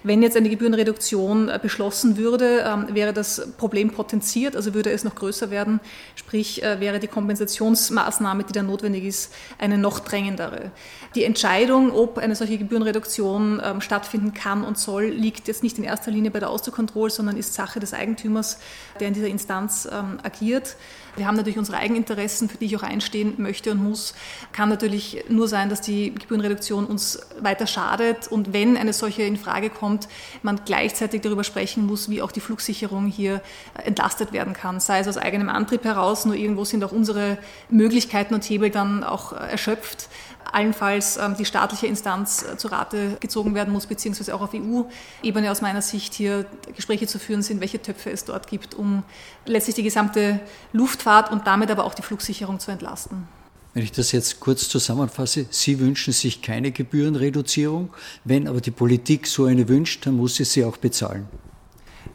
Wenn 0.03 0.21
jetzt 0.21 0.35
eine 0.35 0.49
Gebührenreduktion 0.49 1.49
äh, 1.49 1.59
beschlossen 1.61 2.17
würde, 2.17 2.65
ähm, 2.65 2.87
wäre 2.95 3.13
das 3.13 3.53
Problem 3.57 3.91
potenziert, 3.91 4.55
also 4.55 4.73
würde 4.73 4.91
es 4.91 5.03
noch 5.03 5.15
größer 5.15 5.51
werden. 5.51 5.79
Sprich, 6.15 6.63
äh, 6.63 6.79
wäre 6.79 6.99
die 6.99 7.07
Kompensationsmaßnahme, 7.07 8.43
die 8.43 8.53
dann 8.53 8.67
notwendig 8.67 9.03
ist, 9.03 9.33
eine 9.59 9.77
noch 9.77 9.99
drängendere. 9.99 10.71
Die 11.15 11.23
Entscheidung, 11.23 11.91
ob 11.91 12.17
eine 12.17 12.35
solche 12.35 12.57
Gebührenreduktion 12.57 13.61
ähm, 13.63 13.81
stattfinden 13.81 14.33
kann 14.33 14.63
und 14.63 14.77
soll, 14.77 15.05
liegt 15.05 15.47
jetzt 15.47 15.63
nicht 15.63 15.77
in 15.77 15.83
erster 15.83 16.11
Linie 16.11 16.31
bei 16.31 16.39
der 16.39 16.49
Außerkontrolle, 16.49 17.11
sondern 17.11 17.37
ist 17.37 17.53
Sache 17.53 17.79
des 17.79 17.93
Eigentümers, 17.93 18.57
der 18.99 19.09
in 19.09 19.13
dieser 19.13 19.27
Instanz 19.27 19.87
ähm, 19.91 20.19
agiert. 20.23 20.75
Wir 21.15 21.27
haben 21.27 21.35
natürlich 21.35 21.59
unsere 21.59 21.77
Eigeninteressen, 21.77 22.49
für 22.49 22.57
die 22.57 22.65
ich 22.65 22.75
auch 22.75 22.83
einstehen 22.83 23.35
möchte 23.37 23.71
und 23.71 23.83
muss. 23.83 24.15
Kann 24.51 24.69
natürlich 24.69 25.25
nur 25.29 25.47
sein, 25.47 25.69
dass 25.69 25.81
die 25.81 26.13
Gebührenreduktion 26.13 26.85
uns 26.85 27.19
weiter 27.39 27.67
schadet. 27.67 28.27
Und 28.27 28.51
wenn 28.51 28.77
eine 28.77 28.93
solche 28.93 29.21
in 29.21 29.37
Frage 29.37 29.69
kommt, 29.69 30.07
man 30.41 30.61
gleichzeitig 30.65 31.21
darüber 31.21 31.43
sprechen 31.43 31.85
muss, 31.85 32.09
wie 32.09 32.23
auch 32.23 32.31
die 32.31 32.39
Flugsicherung 32.39 33.05
hier 33.05 33.41
entlastet 33.75 34.33
werden 34.33 34.53
kann, 34.53 34.79
sei 34.79 34.99
es 34.99 35.07
aus 35.07 35.17
eigenem 35.17 35.49
Antrieb 35.49 35.83
heraus, 35.83 36.25
nur 36.25 36.35
irgendwo 36.35 36.65
sind 36.65 36.83
auch 36.83 36.91
unsere 36.91 37.37
Möglichkeiten 37.69 38.33
und 38.33 38.43
Hebel 38.43 38.71
dann 38.71 39.03
auch 39.03 39.33
erschöpft 39.33 40.09
allenfalls 40.51 41.17
ähm, 41.17 41.35
die 41.37 41.45
staatliche 41.45 41.87
Instanz 41.87 42.43
äh, 42.43 42.57
zu 42.57 42.67
Rate 42.67 43.17
gezogen 43.19 43.55
werden 43.55 43.73
muss, 43.73 43.87
beziehungsweise 43.87 44.35
auch 44.35 44.41
auf 44.41 44.53
EU-Ebene 44.53 45.51
aus 45.51 45.61
meiner 45.61 45.81
Sicht 45.81 46.13
hier 46.13 46.45
Gespräche 46.75 47.07
zu 47.07 47.19
führen 47.19 47.41
sind, 47.41 47.61
welche 47.61 47.81
Töpfe 47.81 48.11
es 48.11 48.25
dort 48.25 48.47
gibt, 48.47 48.75
um 48.75 49.03
letztlich 49.45 49.75
die 49.75 49.83
gesamte 49.83 50.39
Luftfahrt 50.71 51.31
und 51.31 51.47
damit 51.47 51.71
aber 51.71 51.85
auch 51.85 51.93
die 51.93 52.01
Flugsicherung 52.01 52.59
zu 52.59 52.71
entlasten. 52.71 53.27
Wenn 53.73 53.83
ich 53.83 53.91
das 53.91 54.11
jetzt 54.11 54.39
kurz 54.39 54.69
zusammenfasse, 54.69 55.47
Sie 55.49 55.79
wünschen 55.79 56.13
sich 56.13 56.43
keine 56.43 56.71
Gebührenreduzierung. 56.71 57.91
Wenn 58.23 58.47
aber 58.47 58.61
die 58.61 58.71
Politik 58.71 59.25
so 59.25 59.45
eine 59.45 59.67
wünscht, 59.67 60.05
dann 60.05 60.15
muss 60.15 60.35
sie 60.35 60.45
sie 60.45 60.63
auch 60.63 60.77
bezahlen. 60.77 61.27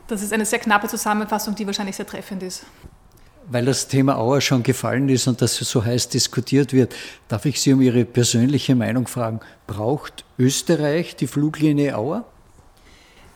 Das 0.06 0.23
ist 0.23 0.32
eine 0.32 0.47
sehr 0.47 0.61
knappe 0.61 0.87
Zusammenfassung, 0.87 1.56
die 1.56 1.66
wahrscheinlich 1.66 1.97
sehr 1.97 2.06
treffend 2.06 2.42
ist. 2.44 2.64
Weil 3.50 3.64
das 3.64 3.88
Thema 3.88 4.19
Auer 4.19 4.43
schon 4.43 4.62
gefallen 4.62 5.09
ist 5.09 5.26
und 5.26 5.40
das 5.40 5.57
so 5.57 5.83
heiß 5.83 6.11
diskutiert 6.11 6.75
wird, 6.75 6.95
darf 7.28 7.47
ich 7.47 7.61
Sie 7.61 7.73
um 7.73 7.81
Ihre 7.81 8.05
persönliche 8.05 8.75
Meinung 8.75 9.07
fragen. 9.07 9.40
Braucht 9.67 10.25
Österreich 10.38 11.17
die 11.17 11.26
Fluglinie 11.26 11.97
Auer? 11.97 12.26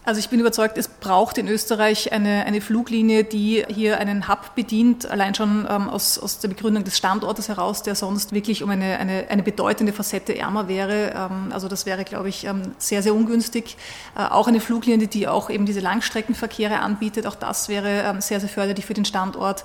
Also 0.04 0.18
ich 0.18 0.28
bin 0.30 0.40
überzeugt, 0.40 0.78
es 0.78 0.88
braucht 0.88 1.38
in 1.38 1.46
Österreich 1.46 2.12
eine, 2.12 2.44
eine 2.44 2.60
Fluglinie, 2.60 3.22
die 3.22 3.64
hier 3.68 4.00
einen 4.00 4.26
Hub 4.26 4.56
bedient, 4.56 5.08
allein 5.08 5.32
schon 5.36 5.64
ähm, 5.70 5.88
aus, 5.88 6.18
aus 6.18 6.40
der 6.40 6.48
Begründung 6.48 6.82
des 6.82 6.98
Standortes 6.98 7.48
heraus, 7.48 7.84
der 7.84 7.94
sonst 7.94 8.32
wirklich 8.32 8.64
um 8.64 8.70
eine, 8.70 8.98
eine, 8.98 9.26
eine 9.28 9.44
bedeutende 9.44 9.92
Facette 9.92 10.36
ärmer 10.36 10.66
wäre. 10.66 11.12
Ähm, 11.14 11.52
also 11.52 11.68
das 11.68 11.86
wäre, 11.86 12.02
glaube 12.02 12.30
ich, 12.30 12.44
ähm, 12.46 12.62
sehr, 12.78 13.00
sehr 13.00 13.14
ungünstig. 13.14 13.76
Äh, 14.16 14.24
auch 14.24 14.48
eine 14.48 14.58
Fluglinie, 14.58 15.06
die 15.06 15.28
auch 15.28 15.50
eben 15.50 15.66
diese 15.66 15.80
Langstreckenverkehre 15.80 16.80
anbietet, 16.80 17.28
auch 17.28 17.36
das 17.36 17.68
wäre 17.68 18.02
ähm, 18.02 18.20
sehr, 18.20 18.40
sehr 18.40 18.48
förderlich 18.48 18.84
für 18.84 18.94
den 18.94 19.04
Standort. 19.04 19.64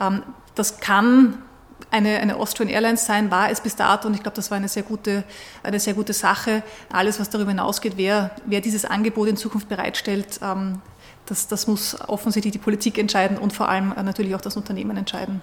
Ähm, 0.00 0.24
das 0.56 0.80
kann 0.80 1.38
eine, 1.90 2.18
eine 2.18 2.36
Austrian 2.36 2.68
Airlines 2.68 3.06
sein, 3.06 3.30
war 3.30 3.50
es 3.50 3.60
bis 3.60 3.76
dato 3.76 4.08
und 4.08 4.14
ich 4.14 4.22
glaube, 4.22 4.36
das 4.36 4.50
war 4.50 4.56
eine 4.56 4.68
sehr 4.68 4.82
gute, 4.82 5.24
eine 5.62 5.80
sehr 5.80 5.94
gute 5.94 6.12
Sache. 6.12 6.62
Alles, 6.90 7.20
was 7.20 7.30
darüber 7.30 7.50
hinausgeht, 7.50 7.94
wer, 7.96 8.30
wer 8.44 8.60
dieses 8.60 8.84
Angebot 8.84 9.28
in 9.28 9.36
Zukunft 9.36 9.68
bereitstellt, 9.68 10.40
ähm, 10.42 10.80
das, 11.26 11.48
das 11.48 11.66
muss 11.66 11.96
offensichtlich 12.08 12.52
die 12.52 12.58
Politik 12.58 12.98
entscheiden 12.98 13.38
und 13.38 13.52
vor 13.52 13.68
allem 13.68 13.88
natürlich 14.04 14.34
auch 14.34 14.40
das 14.40 14.56
Unternehmen 14.56 14.96
entscheiden. 14.96 15.40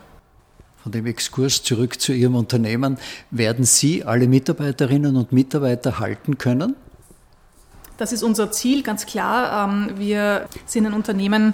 Von 0.82 0.92
dem 0.92 1.06
Exkurs 1.06 1.64
zurück 1.64 2.02
zu 2.02 2.12
Ihrem 2.12 2.36
Unternehmen. 2.36 2.98
Werden 3.32 3.64
Sie 3.64 4.04
alle 4.04 4.28
Mitarbeiterinnen 4.28 5.16
und 5.16 5.32
Mitarbeiter 5.32 6.00
halten 6.00 6.38
können? 6.38 6.76
Das 7.98 8.12
ist 8.12 8.24
unser 8.24 8.52
Ziel, 8.52 8.82
ganz 8.82 9.06
klar. 9.06 9.70
Ähm, 9.70 9.92
wir 9.98 10.48
sind 10.66 10.86
ein 10.86 10.94
Unternehmen, 10.94 11.54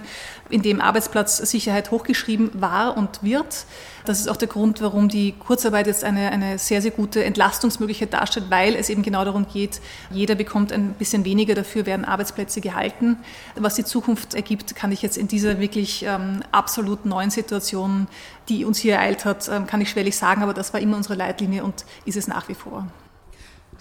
in 0.50 0.62
dem 0.62 0.82
Arbeitsplatzsicherheit 0.82 1.92
hochgeschrieben 1.92 2.50
war 2.54 2.98
und 2.98 3.24
wird. 3.24 3.66
Das 4.06 4.20
ist 4.20 4.28
auch 4.28 4.38
der 4.38 4.48
Grund, 4.48 4.82
warum 4.82 5.10
die 5.10 5.34
Kurzarbeit 5.34 5.86
jetzt 5.88 6.04
eine, 6.04 6.32
eine 6.32 6.58
sehr, 6.58 6.82
sehr 6.82 6.92
gute 6.92 7.24
Entlastungsmöglichkeit 7.24 8.14
darstellt, 8.14 8.46
weil 8.50 8.76
es 8.76 8.90
eben 8.90 9.04
genau 9.04 9.26
darum 9.26 9.48
geht, 9.48 9.82
jeder 10.10 10.36
bekommt 10.36 10.72
ein 10.72 10.94
bisschen 10.94 11.26
weniger, 11.26 11.54
dafür 11.54 11.86
werden 11.86 12.06
Arbeitsplätze 12.06 12.62
gehalten. 12.62 13.18
Was 13.56 13.76
die 13.76 13.84
Zukunft 13.84 14.34
ergibt, 14.34 14.76
kann 14.76 14.92
ich 14.92 15.02
jetzt 15.02 15.18
in 15.18 15.28
dieser 15.28 15.60
wirklich 15.60 16.04
ähm, 16.04 16.42
absolut 16.52 17.06
neuen 17.06 17.30
Situation, 17.30 18.08
die 18.48 18.66
uns 18.66 18.80
hier 18.80 18.96
ereilt 18.96 19.26
hat, 19.26 19.48
ähm, 19.50 19.68
kann 19.68 19.82
ich 19.82 19.90
schwerlich 19.90 20.18
sagen, 20.18 20.42
aber 20.42 20.54
das 20.54 20.74
war 20.74 20.80
immer 20.80 20.98
unsere 20.98 21.16
Leitlinie 21.16 21.64
und 21.64 21.86
ist 22.06 22.18
es 22.18 22.28
nach 22.28 22.48
wie 22.48 22.56
vor. 22.56 22.88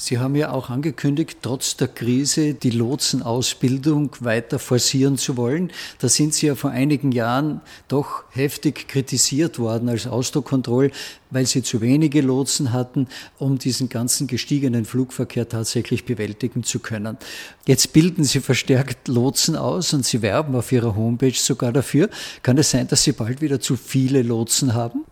Sie 0.00 0.18
haben 0.18 0.36
ja 0.36 0.52
auch 0.52 0.70
angekündigt, 0.70 1.38
trotz 1.42 1.76
der 1.76 1.88
Krise 1.88 2.54
die 2.54 2.70
Lotsenausbildung 2.70 4.14
weiter 4.20 4.60
forcieren 4.60 5.18
zu 5.18 5.36
wollen. 5.36 5.72
Da 5.98 6.08
sind 6.08 6.34
Sie 6.34 6.46
ja 6.46 6.54
vor 6.54 6.70
einigen 6.70 7.10
Jahren 7.10 7.60
doch 7.88 8.22
heftig 8.30 8.86
kritisiert 8.86 9.58
worden 9.58 9.88
als 9.88 10.06
Ausdruckkontroll, 10.06 10.92
weil 11.30 11.46
Sie 11.46 11.64
zu 11.64 11.80
wenige 11.80 12.20
Lotsen 12.20 12.72
hatten, 12.72 13.08
um 13.38 13.58
diesen 13.58 13.88
ganzen 13.88 14.28
gestiegenen 14.28 14.84
Flugverkehr 14.84 15.48
tatsächlich 15.48 16.04
bewältigen 16.04 16.62
zu 16.62 16.78
können. 16.78 17.18
Jetzt 17.66 17.92
bilden 17.92 18.22
Sie 18.22 18.38
verstärkt 18.38 19.08
Lotsen 19.08 19.56
aus 19.56 19.92
und 19.94 20.06
Sie 20.06 20.22
werben 20.22 20.54
auf 20.54 20.70
Ihrer 20.70 20.94
Homepage 20.94 21.34
sogar 21.34 21.72
dafür. 21.72 22.08
Kann 22.44 22.56
es 22.56 22.70
sein, 22.70 22.86
dass 22.86 23.02
Sie 23.02 23.12
bald 23.12 23.40
wieder 23.40 23.60
zu 23.60 23.76
viele 23.76 24.22
Lotsen 24.22 24.74
haben? 24.74 25.07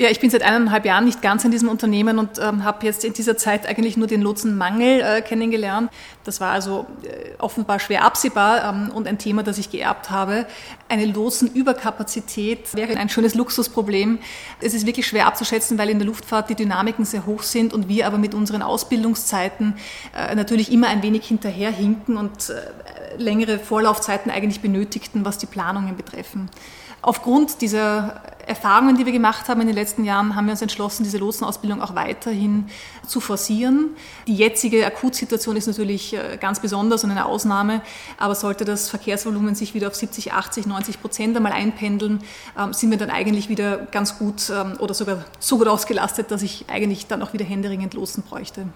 Ja, 0.00 0.08
ich 0.10 0.20
bin 0.20 0.30
seit 0.30 0.44
eineinhalb 0.44 0.86
Jahren 0.86 1.06
nicht 1.06 1.22
ganz 1.22 1.44
in 1.44 1.50
diesem 1.50 1.68
Unternehmen 1.68 2.20
und 2.20 2.38
ähm, 2.38 2.62
habe 2.62 2.86
jetzt 2.86 3.04
in 3.04 3.14
dieser 3.14 3.36
Zeit 3.36 3.66
eigentlich 3.66 3.96
nur 3.96 4.06
den 4.06 4.22
Lotsenmangel 4.22 5.00
äh, 5.00 5.22
kennengelernt. 5.22 5.90
Das 6.22 6.40
war 6.40 6.52
also 6.52 6.86
äh, 7.02 7.34
offenbar 7.38 7.80
schwer 7.80 8.04
absehbar 8.04 8.62
ähm, 8.62 8.92
und 8.94 9.08
ein 9.08 9.18
Thema, 9.18 9.42
das 9.42 9.58
ich 9.58 9.72
geerbt 9.72 10.10
habe. 10.10 10.46
Eine 10.88 11.04
Lotsenüberkapazität 11.06 12.76
wäre 12.76 12.96
ein 12.96 13.08
schönes 13.08 13.34
Luxusproblem. 13.34 14.20
Es 14.60 14.72
ist 14.72 14.86
wirklich 14.86 15.04
schwer 15.04 15.26
abzuschätzen, 15.26 15.78
weil 15.78 15.90
in 15.90 15.98
der 15.98 16.06
Luftfahrt 16.06 16.48
die 16.48 16.54
Dynamiken 16.54 17.04
sehr 17.04 17.26
hoch 17.26 17.42
sind 17.42 17.74
und 17.74 17.88
wir 17.88 18.06
aber 18.06 18.18
mit 18.18 18.34
unseren 18.34 18.62
Ausbildungszeiten 18.62 19.74
äh, 20.16 20.32
natürlich 20.36 20.70
immer 20.70 20.86
ein 20.86 21.02
wenig 21.02 21.26
hinterherhinken 21.26 22.16
und 22.16 22.50
äh, 22.50 23.20
längere 23.20 23.58
Vorlaufzeiten 23.58 24.30
eigentlich 24.30 24.60
benötigten, 24.60 25.24
was 25.24 25.38
die 25.38 25.46
Planungen 25.46 25.96
betreffen. 25.96 26.48
Aufgrund 27.00 27.60
dieser 27.60 28.20
Erfahrungen, 28.48 28.96
die 28.96 29.04
wir 29.04 29.12
gemacht 29.12 29.48
haben 29.48 29.60
in 29.60 29.66
den 29.66 29.76
letzten 29.76 30.04
Jahren, 30.04 30.34
haben 30.34 30.46
wir 30.46 30.52
uns 30.52 30.62
entschlossen, 30.62 31.04
diese 31.04 31.18
Lotsenausbildung 31.18 31.82
auch 31.82 31.94
weiterhin 31.94 32.68
zu 33.06 33.20
forcieren. 33.20 33.90
Die 34.26 34.34
jetzige 34.34 34.86
Akutsituation 34.86 35.54
ist 35.56 35.66
natürlich 35.66 36.14
äh, 36.14 36.38
ganz 36.40 36.60
besonders 36.60 37.04
und 37.04 37.10
eine 37.10 37.26
Ausnahme, 37.26 37.82
aber 38.16 38.34
sollte 38.34 38.64
das 38.64 38.88
Verkehrsvolumen 38.88 39.54
sich 39.54 39.74
wieder 39.74 39.88
auf 39.88 39.94
70, 39.94 40.32
80, 40.32 40.66
90 40.66 41.00
Prozent 41.00 41.36
einmal 41.36 41.52
einpendeln, 41.52 42.20
ähm, 42.58 42.72
sind 42.72 42.90
wir 42.90 42.98
dann 42.98 43.10
eigentlich 43.10 43.48
wieder 43.48 43.76
ganz 43.76 44.18
gut 44.18 44.50
ähm, 44.50 44.76
oder 44.78 44.94
sogar 44.94 45.24
so 45.38 45.58
gut 45.58 45.68
ausgelastet, 45.68 46.30
dass 46.30 46.42
ich 46.42 46.64
eigentlich 46.68 47.06
dann 47.06 47.22
auch 47.22 47.34
wieder 47.34 47.44
händeringend 47.44 47.94
Lotsen 47.94 48.22
bräuchte. 48.22 48.66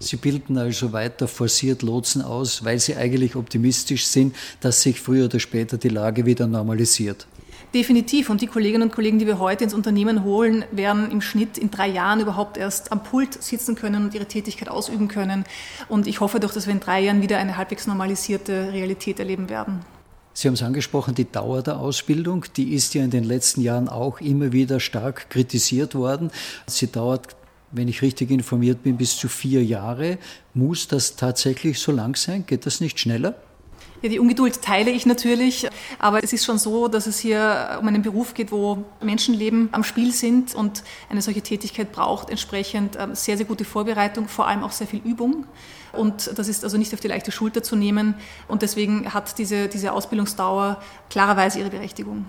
Sie 0.00 0.16
bilden 0.16 0.58
also 0.58 0.92
weiter 0.92 1.26
forciert 1.26 1.82
Lotsen 1.82 2.22
aus, 2.22 2.64
weil 2.64 2.78
Sie 2.78 2.94
eigentlich 2.94 3.34
optimistisch 3.34 4.06
sind, 4.06 4.34
dass 4.60 4.82
sich 4.82 5.00
früher 5.00 5.24
oder 5.24 5.40
später 5.40 5.76
die 5.76 5.88
Lage 5.88 6.24
wieder 6.24 6.46
normalisiert. 6.46 7.26
Definitiv. 7.74 8.30
Und 8.30 8.40
die 8.40 8.46
Kolleginnen 8.46 8.84
und 8.84 8.94
Kollegen, 8.94 9.18
die 9.18 9.26
wir 9.26 9.38
heute 9.38 9.64
ins 9.64 9.74
Unternehmen 9.74 10.24
holen, 10.24 10.64
werden 10.72 11.10
im 11.10 11.20
Schnitt 11.20 11.58
in 11.58 11.70
drei 11.70 11.88
Jahren 11.88 12.20
überhaupt 12.20 12.56
erst 12.56 12.92
am 12.92 13.02
Pult 13.02 13.42
sitzen 13.42 13.74
können 13.74 14.04
und 14.04 14.14
ihre 14.14 14.24
Tätigkeit 14.24 14.70
ausüben 14.70 15.08
können. 15.08 15.44
Und 15.88 16.06
ich 16.06 16.20
hoffe 16.20 16.40
doch, 16.40 16.52
dass 16.52 16.66
wir 16.66 16.72
in 16.72 16.80
drei 16.80 17.00
Jahren 17.00 17.20
wieder 17.20 17.38
eine 17.38 17.58
halbwegs 17.58 17.86
normalisierte 17.86 18.72
Realität 18.72 19.18
erleben 19.18 19.50
werden. 19.50 19.80
Sie 20.32 20.46
haben 20.46 20.54
es 20.54 20.62
angesprochen, 20.62 21.16
die 21.16 21.30
Dauer 21.30 21.62
der 21.62 21.78
Ausbildung, 21.78 22.44
die 22.56 22.72
ist 22.72 22.94
ja 22.94 23.02
in 23.02 23.10
den 23.10 23.24
letzten 23.24 23.60
Jahren 23.60 23.88
auch 23.88 24.20
immer 24.20 24.52
wieder 24.52 24.78
stark 24.78 25.28
kritisiert 25.30 25.96
worden. 25.96 26.30
Sie 26.66 26.86
dauert 26.86 27.37
wenn 27.72 27.88
ich 27.88 28.02
richtig 28.02 28.30
informiert 28.30 28.82
bin, 28.82 28.96
bis 28.96 29.16
zu 29.16 29.28
vier 29.28 29.64
Jahre. 29.64 30.18
Muss 30.54 30.88
das 30.88 31.16
tatsächlich 31.16 31.78
so 31.78 31.92
lang 31.92 32.16
sein? 32.16 32.44
Geht 32.46 32.66
das 32.66 32.80
nicht 32.80 32.98
schneller? 32.98 33.34
Ja, 34.00 34.08
die 34.08 34.20
Ungeduld 34.20 34.62
teile 34.62 34.92
ich 34.92 35.06
natürlich, 35.06 35.68
aber 35.98 36.22
es 36.22 36.32
ist 36.32 36.44
schon 36.44 36.58
so, 36.58 36.86
dass 36.86 37.08
es 37.08 37.18
hier 37.18 37.78
um 37.80 37.88
einen 37.88 38.02
Beruf 38.02 38.32
geht, 38.32 38.52
wo 38.52 38.84
Menschenleben 39.02 39.70
am 39.72 39.82
Spiel 39.82 40.12
sind 40.12 40.54
und 40.54 40.84
eine 41.08 41.20
solche 41.20 41.42
Tätigkeit 41.42 41.90
braucht 41.90 42.30
entsprechend 42.30 42.96
ähm, 42.96 43.16
sehr, 43.16 43.36
sehr 43.36 43.46
gute 43.46 43.64
Vorbereitung, 43.64 44.28
vor 44.28 44.46
allem 44.46 44.62
auch 44.62 44.70
sehr 44.70 44.86
viel 44.86 45.00
Übung. 45.04 45.46
Und 45.92 46.30
das 46.36 46.46
ist 46.46 46.62
also 46.62 46.78
nicht 46.78 46.94
auf 46.94 47.00
die 47.00 47.08
leichte 47.08 47.32
Schulter 47.32 47.62
zu 47.62 47.74
nehmen. 47.74 48.14
Und 48.46 48.62
deswegen 48.62 49.12
hat 49.12 49.36
diese, 49.36 49.66
diese 49.66 49.92
Ausbildungsdauer 49.92 50.80
klarerweise 51.10 51.58
ihre 51.58 51.70
Berechtigung. 51.70 52.26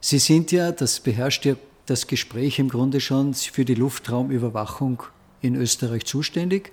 Sie 0.00 0.20
sind 0.20 0.52
ja, 0.52 0.70
das 0.70 1.00
beherrscht 1.00 1.44
ja 1.44 1.56
das 1.86 2.06
Gespräch 2.06 2.58
im 2.58 2.68
Grunde 2.68 3.00
schon 3.00 3.34
für 3.34 3.64
die 3.64 3.74
Luftraumüberwachung 3.74 5.02
in 5.40 5.54
Österreich 5.54 6.04
zuständig. 6.04 6.72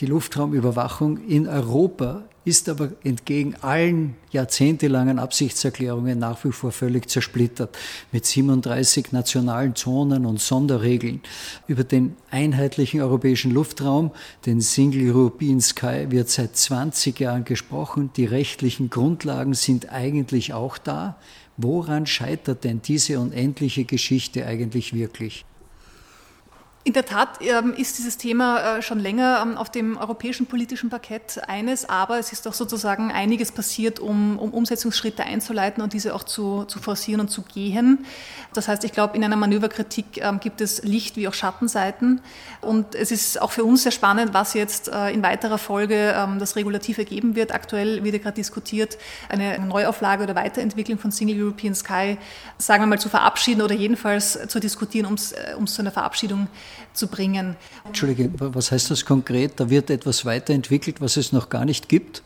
Die 0.00 0.06
Luftraumüberwachung 0.06 1.18
in 1.26 1.48
Europa 1.48 2.22
ist 2.44 2.68
aber 2.68 2.92
entgegen 3.04 3.56
allen 3.60 4.16
jahrzehntelangen 4.30 5.18
Absichtserklärungen 5.18 6.18
nach 6.18 6.44
wie 6.44 6.52
vor 6.52 6.72
völlig 6.72 7.10
zersplittert 7.10 7.76
mit 8.12 8.24
37 8.24 9.12
nationalen 9.12 9.74
Zonen 9.74 10.24
und 10.24 10.40
Sonderregeln. 10.40 11.20
Über 11.66 11.84
den 11.84 12.16
einheitlichen 12.30 13.02
europäischen 13.02 13.50
Luftraum, 13.50 14.12
den 14.46 14.60
Single 14.60 15.10
European 15.10 15.60
Sky, 15.60 16.06
wird 16.10 16.30
seit 16.30 16.56
20 16.56 17.18
Jahren 17.20 17.44
gesprochen. 17.44 18.10
Die 18.16 18.24
rechtlichen 18.24 18.88
Grundlagen 18.88 19.52
sind 19.52 19.92
eigentlich 19.92 20.54
auch 20.54 20.78
da. 20.78 21.18
Woran 21.60 22.06
scheitert 22.06 22.62
denn 22.62 22.80
diese 22.82 23.18
unendliche 23.18 23.84
Geschichte 23.84 24.46
eigentlich 24.46 24.94
wirklich? 24.94 25.44
In 26.88 26.94
der 26.94 27.04
Tat 27.04 27.40
ähm, 27.42 27.74
ist 27.74 27.98
dieses 27.98 28.16
Thema 28.16 28.78
äh, 28.78 28.82
schon 28.82 28.98
länger 28.98 29.42
ähm, 29.42 29.58
auf 29.58 29.70
dem 29.70 29.98
europäischen 29.98 30.46
politischen 30.46 30.88
Parkett 30.88 31.38
eines, 31.46 31.86
aber 31.86 32.18
es 32.18 32.32
ist 32.32 32.48
auch 32.48 32.54
sozusagen 32.54 33.12
einiges 33.12 33.52
passiert, 33.52 34.00
um, 34.00 34.38
um 34.38 34.54
Umsetzungsschritte 34.54 35.22
einzuleiten 35.22 35.82
und 35.82 35.92
diese 35.92 36.14
auch 36.14 36.22
zu, 36.22 36.64
zu, 36.64 36.78
forcieren 36.78 37.20
und 37.20 37.28
zu 37.28 37.42
gehen. 37.42 38.06
Das 38.54 38.68
heißt, 38.68 38.84
ich 38.84 38.92
glaube, 38.92 39.18
in 39.18 39.22
einer 39.22 39.36
Manöverkritik 39.36 40.16
ähm, 40.16 40.40
gibt 40.40 40.62
es 40.62 40.82
Licht 40.82 41.16
wie 41.16 41.28
auch 41.28 41.34
Schattenseiten. 41.34 42.22
Und 42.62 42.94
es 42.94 43.12
ist 43.12 43.38
auch 43.42 43.50
für 43.50 43.64
uns 43.64 43.82
sehr 43.82 43.92
spannend, 43.92 44.32
was 44.32 44.54
jetzt 44.54 44.88
äh, 44.88 45.10
in 45.10 45.22
weiterer 45.22 45.58
Folge 45.58 46.14
das 46.38 46.56
Regulativ 46.56 46.96
ergeben 46.96 47.36
wird. 47.36 47.52
Aktuell 47.52 48.02
wird 48.02 48.14
ja 48.14 48.20
gerade 48.20 48.36
diskutiert, 48.36 48.96
eine 49.28 49.58
Neuauflage 49.58 50.22
oder 50.22 50.34
Weiterentwicklung 50.34 50.98
von 50.98 51.10
Single 51.10 51.42
European 51.42 51.74
Sky, 51.74 52.16
sagen 52.56 52.82
wir 52.82 52.86
mal, 52.86 52.98
zu 52.98 53.10
verabschieden 53.10 53.60
oder 53.60 53.74
jedenfalls 53.74 54.38
zu 54.48 54.58
diskutieren, 54.58 55.04
um 55.04 55.14
es 55.14 55.32
äh, 55.32 55.54
zu 55.66 55.82
einer 55.82 55.90
Verabschiedung 55.90 56.46
zu 56.46 56.77
bringen. 57.06 57.56
Entschuldige, 57.84 58.30
was 58.38 58.72
heißt 58.72 58.90
das 58.90 59.04
konkret? 59.04 59.58
Da 59.60 59.70
wird 59.70 59.90
etwas 59.90 60.24
weiterentwickelt, 60.24 61.00
was 61.00 61.16
es 61.16 61.32
noch 61.32 61.48
gar 61.48 61.64
nicht 61.64 61.88
gibt? 61.88 62.22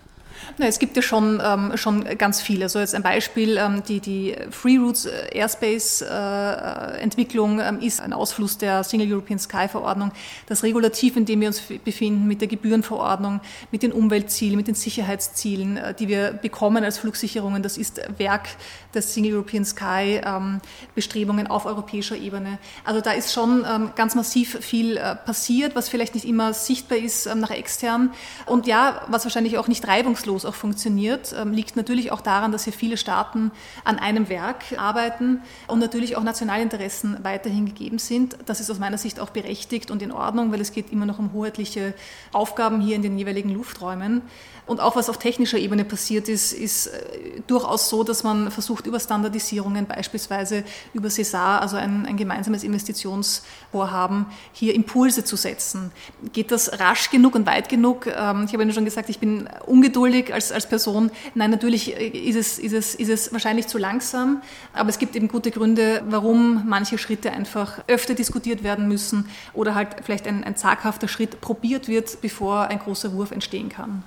Na, 0.59 0.67
es 0.67 0.79
gibt 0.79 0.97
ja 0.97 1.03
schon, 1.03 1.41
ähm, 1.45 1.77
schon 1.77 2.05
ganz 2.19 2.41
viele. 2.41 2.69
So 2.69 2.79
jetzt 2.79 2.95
ein 2.95 3.03
Beispiel, 3.03 3.57
ähm, 3.57 3.83
die, 3.87 4.01
die 4.01 4.35
Free 4.51 4.77
Routes 4.77 5.07
äh, 5.07 5.39
Airspace 5.39 6.03
äh, 6.03 7.01
Entwicklung 7.01 7.61
ähm, 7.61 7.81
ist 7.81 8.01
ein 8.01 8.13
Ausfluss 8.13 8.59
der 8.59 8.85
Single 8.85 9.13
European 9.13 9.39
Sky 9.39 9.69
Verordnung. 9.69 10.13
Das 10.47 10.63
Regulativ, 10.63 11.17
in 11.17 11.25
dem 11.25 11.41
wir 11.41 11.49
uns 11.49 11.63
befinden, 11.85 12.27
mit 12.27 12.41
der 12.41 12.49
Gebührenverordnung, 12.49 13.41
mit 13.71 13.83
den 13.83 13.93
Umweltzielen, 13.93 14.57
mit 14.57 14.69
den 14.69 14.75
Sicherheitszielen, 14.75 15.77
äh, 15.77 15.95
die 15.95 16.09
wir 16.09 16.33
bekommen 16.33 16.85
als 16.85 16.99
Flugsicherungen, 16.99 17.63
das 17.63 17.79
ist 17.79 18.01
Werk 18.19 18.49
der 18.95 19.03
Single 19.03 19.35
European 19.35 19.65
Sky 19.65 20.21
ähm, 20.25 20.61
Bestrebungen 20.95 21.47
auf 21.47 21.67
europäischer 21.67 22.17
Ebene. 22.17 22.59
Also 22.85 23.01
da 23.01 23.13
ist 23.13 23.33
schon 23.33 23.65
ähm, 23.69 23.91
ganz 23.97 24.15
massiv 24.15 24.59
viel 24.61 24.97
äh, 24.97 25.17
passiert, 25.17 25.75
was 25.75 25.89
vielleicht 25.89 26.15
nicht 26.15 26.27
immer 26.27 26.53
sichtbar 26.55 26.99
ist 26.99 27.27
ähm, 27.27 27.41
nach 27.41 27.51
extern. 27.51 28.13
Und 28.47 28.67
ja, 28.67 29.03
was 29.09 29.25
wahrscheinlich 29.25 29.59
auch 29.59 29.69
nicht 29.69 29.87
reibungslos 29.87 30.45
auch 30.45 30.55
funktioniert, 30.55 31.35
ähm, 31.39 31.53
liegt 31.53 31.77
natürlich 31.77 32.13
auch 32.13 32.21
daran, 32.21 32.53
dass 32.53 32.65
hier 32.65 32.73
viele 32.73 32.97
Staaten 32.97 33.51
an 33.85 33.99
einem 33.99 34.29
Werk 34.29 34.65
arbeiten 34.77 35.41
und 35.67 35.79
natürlich 35.79 36.17
auch 36.17 36.23
nationale 36.23 36.63
Interessen 36.63 37.19
weiterhin 37.23 37.67
gegeben 37.67 37.99
sind. 37.99 38.37
Das 38.47 38.61
ist 38.61 38.71
aus 38.71 38.79
meiner 38.79 38.99
Sicht 38.99 39.21
auch 39.21 39.31
berechtigt 39.31 39.91
und 39.91 40.03
in 40.03 40.13
Ordnung, 40.13 40.53
weil 40.53 40.61
es 40.61 40.73
geht 40.73 40.93
immer 40.93 41.07
noch 41.07 41.19
um 41.19 41.33
hoheitliche 41.33 41.95
Aufgaben 42.33 42.81
hier 42.81 42.97
in 42.97 43.03
den 43.03 43.19
jeweiligen 43.19 43.51
Lufträumen. 43.51 44.23
Und 44.65 44.81
auch 44.81 44.95
was 44.95 45.11
auf 45.11 45.19
technischer 45.19 45.59
Ebene 45.59 45.85
passiert 45.85 46.29
ist, 46.29 46.53
ist 46.53 46.87
äh, 46.87 47.41
durchaus 47.47 47.89
so, 47.89 48.05
dass 48.05 48.23
man 48.23 48.51
versucht, 48.51 48.82
über 48.87 49.01
Standardisierungen, 49.01 49.87
beispielsweise 49.87 50.65
über 50.95 51.11
Cesar, 51.11 51.61
also 51.61 51.77
ein, 51.77 52.07
ein 52.07 52.17
gemeinsames 52.17 52.65
Investitionsvorhaben, 52.65 54.27
hier 54.53 54.75
Impulse 54.75 55.25
zu 55.25 55.37
setzen. 55.37 55.93
Geht 56.33 56.51
das 56.51 56.81
rasch 56.81 57.11
genug 57.11 57.35
und 57.35 57.47
weit 57.47 57.69
genug? 57.69 58.07
Ähm, 58.07 58.45
ich 58.47 58.53
habe 58.53 58.63
Ihnen 58.63 58.73
schon 58.73 58.85
gesagt, 58.85 59.09
ich 59.09 59.19
bin 59.19 59.49
ungeduldig 59.67 60.33
als, 60.33 60.53
als 60.53 60.69
Person. 60.69 61.11
Nein, 61.35 61.51
natürlich 61.51 61.93
ist 61.93 62.37
es, 62.37 62.59
ist, 62.59 62.73
es, 62.73 62.95
ist 62.95 63.09
es 63.09 63.33
wahrscheinlich 63.33 63.67
zu 63.67 63.79
langsam, 63.79 64.43
aber 64.73 64.89
es 64.89 64.99
gibt 64.99 65.17
eben 65.17 65.29
gute 65.29 65.51
Gründe, 65.51 66.03
warum 66.09 66.65
manche 66.67 66.99
Schritte 66.99 67.33
einfach 67.33 67.83
öfter 67.87 68.15
diskutiert 68.15 68.63
werden 68.63 68.89
müssen 68.89 69.29
oder 69.53 69.75
halt 69.75 69.89
vielleicht 70.03 70.27
ein, 70.27 70.45
ein 70.45 70.57
zaghafter 70.57 71.09
Schritt 71.09 71.41
probiert 71.41 71.89
wird, 71.89 72.21
bevor 72.21 72.69
ein 72.69 72.79
großer 72.79 73.13
Wurf 73.13 73.31
entstehen 73.31 73.69
kann. 73.69 74.05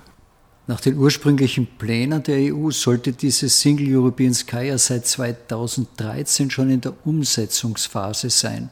Nach 0.68 0.80
den 0.80 0.98
ursprünglichen 0.98 1.66
Plänen 1.78 2.24
der 2.24 2.52
EU 2.52 2.72
sollte 2.72 3.12
dieses 3.12 3.60
Single 3.60 3.96
European 3.96 4.34
Sky 4.34 4.66
ja 4.66 4.78
seit 4.78 5.06
2013 5.06 6.50
schon 6.50 6.70
in 6.70 6.80
der 6.80 6.92
Umsetzungsphase 7.04 8.30
sein. 8.30 8.70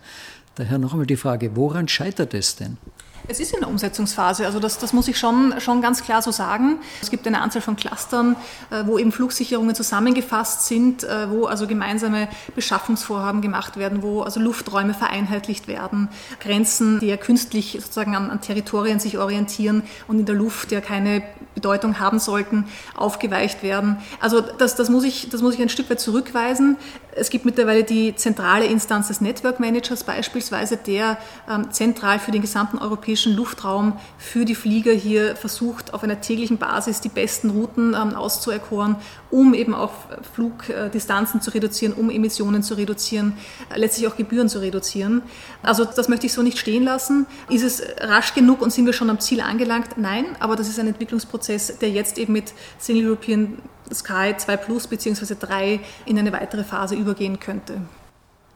Daher 0.57 0.79
noch 0.79 0.93
einmal 0.93 1.07
die 1.07 1.17
Frage, 1.17 1.55
woran 1.55 1.87
scheitert 1.87 2.35
es 2.35 2.57
denn? 2.57 2.79
Es 3.27 3.41
ist 3.41 3.55
in 3.55 3.61
der 3.61 3.71
Umsetzungsphase, 3.71 4.45
also 4.45 4.61
das, 4.61 4.79
das 4.79 4.93
muss 4.93 5.09
ich 5.09 5.19
schon, 5.19 5.55
schon 5.59 5.81
ganz 5.81 6.03
klar 6.03 6.21
so 6.21 6.31
sagen. 6.31 6.79
Es 7.01 7.11
gibt 7.11 7.27
eine 7.27 7.41
Anzahl 7.41 7.63
von 7.63 7.75
Clustern, 7.75 8.37
äh, 8.71 8.85
wo 8.85 8.99
eben 8.99 9.13
Flugsicherungen 9.13 9.75
zusammengefasst 9.75 10.67
sind, 10.67 11.05
äh, 11.05 11.31
wo 11.31 11.47
also 11.47 11.67
gemeinsame 11.67 12.29
Beschaffungsvorhaben 12.55 13.41
gemacht 13.41 13.79
werden, 13.79 14.03
wo 14.03 14.21
also 14.23 14.41
Lufträume 14.41 14.93
vereinheitlicht 14.93 15.69
werden, 15.69 16.09
Grenzen, 16.41 17.01
die 17.01 17.07
ja 17.07 17.17
künstlich 17.17 17.79
sozusagen 17.81 18.15
an, 18.15 18.31
an 18.31 18.43
Territorien 18.43 19.01
sich 19.01 19.17
orientieren 19.17 19.85
und 20.07 20.19
in 20.19 20.27
der 20.27 20.35
Luft 20.35 20.71
ja 20.71 20.83
keine 20.83 21.23
Bedeutung 21.55 22.01
haben 22.01 22.19
sollten, 22.19 22.67
aufgeweicht 22.97 23.63
werden. 23.63 23.99
Also 24.21 24.41
das, 24.41 24.77
das, 24.77 24.91
muss 24.91 25.05
ich, 25.05 25.29
das 25.31 25.43
muss 25.43 25.55
ich 25.55 25.63
ein 25.63 25.69
Stück 25.69 25.89
weit 25.91 26.01
zurückweisen. 26.01 26.77
Es 27.17 27.31
gibt 27.31 27.45
mittlerweile 27.45 27.85
die 27.85 28.17
zentrale 28.17 28.67
Instanz 28.67 29.09
des 29.09 29.21
Network 29.21 29.61
Managers 29.61 30.03
beispielsweise, 30.03 30.77
der 30.77 31.17
ähm, 31.49 31.71
zentral 31.71 32.19
für 32.19 32.33
den 32.33 32.43
gesamten 32.43 32.79
europäischen 32.79 33.35
Luftraum 33.37 33.99
für 34.19 34.45
die 34.45 34.57
Flieger 34.57 34.93
hier 34.93 35.37
versucht, 35.37 35.95
auf 35.95 36.03
einer 36.03 36.21
täglichen 36.21 36.59
Basis 36.59 37.01
die 37.01 37.09
besten 37.09 37.51
Routen 37.51 37.95
ähm, 37.95 38.15
auszuerkoren, 38.15 38.97
um 39.35 39.53
eben 39.53 39.75
auch 39.75 39.91
Flugdistanzen 40.33 41.41
zu 41.41 41.51
reduzieren, 41.51 41.93
um 41.93 42.09
Emissionen 42.09 42.63
zu 42.63 42.75
reduzieren, 42.75 43.37
äh, 43.69 43.79
letztlich 43.81 44.07
auch 44.07 44.17
Gebühren 44.17 44.49
zu 44.49 44.61
reduzieren. 44.61 45.23
Also 45.61 45.85
das 45.85 46.09
möchte 46.09 46.27
ich 46.27 46.33
so 46.33 46.43
nicht 46.43 46.57
stehen 46.57 46.85
lassen. 46.85 47.27
Ist 47.51 47.65
es 47.65 47.83
rasch 47.99 48.35
genug 48.35 48.63
und 48.63 48.73
sind 48.73 48.87
wir 48.87 48.93
schon 48.93 49.11
am 49.11 49.19
Ziel 49.19 49.41
angelangt? 49.41 49.99
Nein, 49.99 50.25
aber 50.39 50.55
das 50.55 50.69
ist 50.69 50.79
ein 50.79 50.87
Entwicklungsprozess, 50.87 51.79
der 51.81 51.91
jetzt 51.91 52.17
eben 52.17 52.33
mit 52.33 52.55
Single 52.79 53.09
European 53.09 53.59
Sky 53.93 54.35
2 54.37 54.57
Plus 54.57 54.87
bzw. 54.87 55.35
3 55.39 55.81
in 56.07 56.17
eine 56.17 56.33
weitere 56.33 56.63
Phase 56.63 56.95
übergehen 56.95 57.41
könnte. 57.41 57.83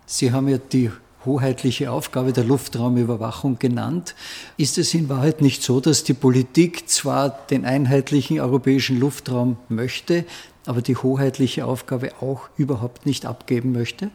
Sie 0.06 0.30
haben 0.30 0.46
ja 0.46 0.58
die 0.58 0.92
hoheitliche 1.24 1.90
Aufgabe 1.90 2.32
der 2.32 2.44
Luftraumüberwachung 2.44 3.58
genannt. 3.58 4.14
Ist 4.56 4.78
es 4.78 4.94
in 4.94 5.08
Wahrheit 5.08 5.42
nicht 5.42 5.62
so, 5.62 5.80
dass 5.80 6.04
die 6.04 6.14
Politik 6.14 6.88
zwar 6.88 7.30
den 7.50 7.64
einheitlichen 7.64 8.40
europäischen 8.40 8.98
Luftraum 8.98 9.56
möchte, 9.68 10.24
aber 10.68 10.82
die 10.82 10.96
hoheitliche 10.96 11.64
Aufgabe 11.64 12.12
auch 12.20 12.50
überhaupt 12.58 13.06
nicht 13.06 13.24
abgeben 13.24 13.72
möchte? 13.72 14.10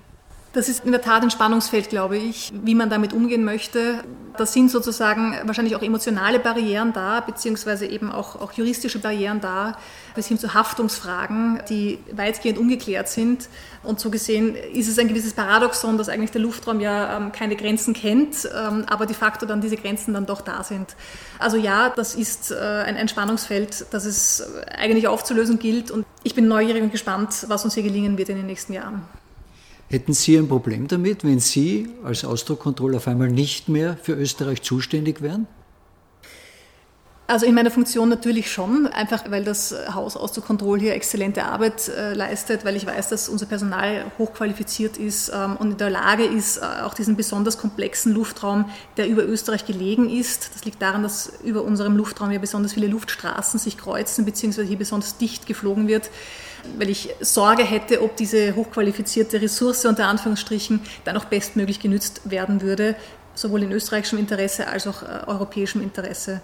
Das 0.53 0.69
ist 0.69 0.85
in 0.85 0.91
der 0.91 1.01
Tat 1.01 1.23
ein 1.23 1.31
Spannungsfeld, 1.31 1.89
glaube 1.89 2.15
ich, 2.15 2.53
wie 2.63 2.75
man 2.75 2.87
damit 2.87 3.11
umgehen 3.11 3.43
möchte. 3.43 4.03
Da 4.37 4.45
sind 4.45 4.69
sozusagen 4.69 5.35
wahrscheinlich 5.45 5.75
auch 5.75 5.81
emotionale 5.81 6.37
Barrieren 6.37 6.93
da, 6.93 7.21
beziehungsweise 7.21 7.87
eben 7.87 8.11
auch, 8.11 8.39
auch 8.39 8.51
juristische 8.51 8.99
Barrieren 8.99 9.41
da, 9.41 9.75
bis 10.13 10.27
hin 10.27 10.37
zu 10.37 10.53
Haftungsfragen, 10.53 11.59
die 11.69 11.97
weitgehend 12.11 12.59
ungeklärt 12.59 13.09
sind. 13.09 13.49
Und 13.81 13.99
so 13.99 14.11
gesehen 14.11 14.55
ist 14.55 14.87
es 14.87 14.99
ein 14.99 15.07
gewisses 15.07 15.33
Paradoxon, 15.33 15.97
dass 15.97 16.07
eigentlich 16.07 16.29
der 16.29 16.41
Luftraum 16.41 16.79
ja 16.79 17.17
ähm, 17.17 17.31
keine 17.31 17.55
Grenzen 17.55 17.95
kennt, 17.95 18.47
ähm, 18.55 18.85
aber 18.87 19.07
de 19.07 19.15
facto 19.15 19.47
dann 19.47 19.59
diese 19.59 19.75
Grenzen 19.75 20.13
dann 20.13 20.27
doch 20.27 20.41
da 20.41 20.63
sind. 20.63 20.95
Also 21.39 21.57
ja, 21.57 21.89
das 21.89 22.13
ist 22.13 22.51
äh, 22.51 22.55
ein, 22.85 22.95
ein 22.95 23.07
Spannungsfeld, 23.07 23.87
das 23.89 24.05
es 24.05 24.47
eigentlich 24.77 25.07
aufzulösen 25.07 25.57
gilt. 25.57 25.89
Und 25.89 26.05
ich 26.21 26.35
bin 26.35 26.47
neugierig 26.47 26.83
und 26.83 26.91
gespannt, 26.91 27.45
was 27.47 27.65
uns 27.65 27.73
hier 27.73 27.83
gelingen 27.83 28.19
wird 28.19 28.29
in 28.29 28.37
den 28.37 28.45
nächsten 28.45 28.73
Jahren. 28.73 29.01
Hätten 29.93 30.13
Sie 30.13 30.35
ein 30.37 30.47
Problem 30.47 30.87
damit, 30.87 31.23
wenn 31.23 31.39
Sie 31.39 31.87
als 32.03 32.25
Ausdruckkontrolle 32.25 32.97
auf 32.97 33.07
einmal 33.07 33.29
nicht 33.29 33.69
mehr 33.69 33.95
für 34.01 34.13
Österreich 34.13 34.63
zuständig 34.63 35.21
wären? 35.21 35.45
Also 37.27 37.45
in 37.45 37.53
meiner 37.53 37.69
Funktion 37.69 38.09
natürlich 38.09 38.51
schon, 38.51 38.87
einfach 38.87 39.29
weil 39.29 39.43
das 39.43 39.73
Haus 39.93 40.17
Ausdruckkontrolle 40.17 40.81
hier 40.81 40.93
exzellente 40.95 41.45
Arbeit 41.45 41.89
äh, 41.89 42.15
leistet, 42.15 42.65
weil 42.65 42.75
ich 42.75 42.87
weiß, 42.87 43.09
dass 43.09 43.29
unser 43.29 43.45
Personal 43.45 44.05
hochqualifiziert 44.17 44.97
ist 44.97 45.31
ähm, 45.33 45.57
und 45.57 45.71
in 45.73 45.77
der 45.77 45.91
Lage 45.91 46.23
ist, 46.25 46.57
äh, 46.57 46.81
auch 46.81 46.95
diesen 46.95 47.15
besonders 47.15 47.59
komplexen 47.59 48.13
Luftraum, 48.13 48.65
der 48.97 49.07
über 49.07 49.23
Österreich 49.23 49.65
gelegen 49.65 50.09
ist, 50.09 50.55
das 50.55 50.65
liegt 50.65 50.81
daran, 50.81 51.03
dass 51.03 51.31
über 51.43 51.61
unserem 51.61 51.97
Luftraum 51.97 52.31
ja 52.31 52.39
besonders 52.39 52.73
viele 52.73 52.87
Luftstraßen 52.87 53.59
sich 53.59 53.77
kreuzen, 53.77 54.25
beziehungsweise 54.25 54.67
hier 54.67 54.77
besonders 54.79 55.17
dicht 55.17 55.45
geflogen 55.45 55.87
wird, 55.87 56.09
weil 56.77 56.89
ich 56.89 57.09
Sorge 57.19 57.63
hätte, 57.63 58.01
ob 58.01 58.15
diese 58.17 58.55
hochqualifizierte 58.55 59.41
Ressource 59.41 59.85
unter 59.85 60.07
Anführungsstrichen 60.07 60.81
dann 61.03 61.17
auch 61.17 61.25
bestmöglich 61.25 61.79
genützt 61.79 62.21
werden 62.29 62.61
würde. 62.61 62.95
Sowohl 63.35 63.63
in 63.63 63.71
österreichischem 63.71 64.19
Interesse 64.19 64.67
als 64.67 64.87
auch 64.87 65.03
äh, 65.03 65.27
europäischem 65.27 65.81
Interesse. 65.81 66.41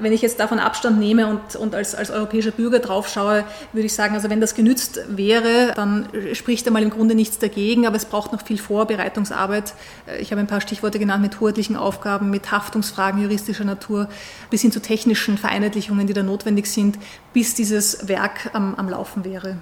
Wenn 0.00 0.12
ich 0.12 0.22
jetzt 0.22 0.38
davon 0.38 0.58
Abstand 0.58 0.98
nehme 0.98 1.26
und, 1.26 1.56
und 1.56 1.74
als, 1.74 1.94
als 1.94 2.10
europäischer 2.10 2.52
Bürger 2.52 2.78
drauf 2.78 3.08
schaue, 3.08 3.44
würde 3.72 3.86
ich 3.86 3.94
sagen, 3.94 4.14
also 4.14 4.30
wenn 4.30 4.40
das 4.40 4.54
genützt 4.54 5.00
wäre, 5.08 5.72
dann 5.74 6.08
spricht 6.34 6.66
einmal 6.66 6.82
im 6.82 6.90
Grunde 6.90 7.14
nichts 7.14 7.38
dagegen, 7.38 7.86
aber 7.86 7.96
es 7.96 8.04
braucht 8.04 8.32
noch 8.32 8.42
viel 8.42 8.58
Vorbereitungsarbeit. 8.58 9.74
Äh, 10.06 10.20
ich 10.20 10.30
habe 10.30 10.40
ein 10.40 10.46
paar 10.46 10.60
Stichworte 10.60 10.98
genannt 10.98 11.22
mit 11.22 11.40
hoheitlichen 11.40 11.76
Aufgaben, 11.76 12.30
mit 12.30 12.50
Haftungsfragen 12.50 13.22
juristischer 13.22 13.64
Natur, 13.64 14.08
bis 14.50 14.62
hin 14.62 14.72
zu 14.72 14.80
technischen 14.80 15.38
Vereinheitlichungen, 15.38 16.06
die 16.06 16.12
da 16.12 16.22
notwendig 16.22 16.66
sind, 16.66 16.98
bis 17.32 17.54
dieses 17.54 18.08
Werk 18.08 18.50
am, 18.52 18.74
am 18.76 18.88
Laufen 18.88 19.24
wäre. 19.24 19.58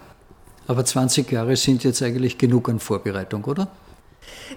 Aber 0.67 0.85
20 0.85 1.31
Jahre 1.31 1.57
sind 1.57 1.85
jetzt 1.85 2.03
eigentlich 2.03 2.39
genug 2.39 2.69
an 2.69 2.81
Vorbereitung, 2.81 3.45
oder? 3.45 3.69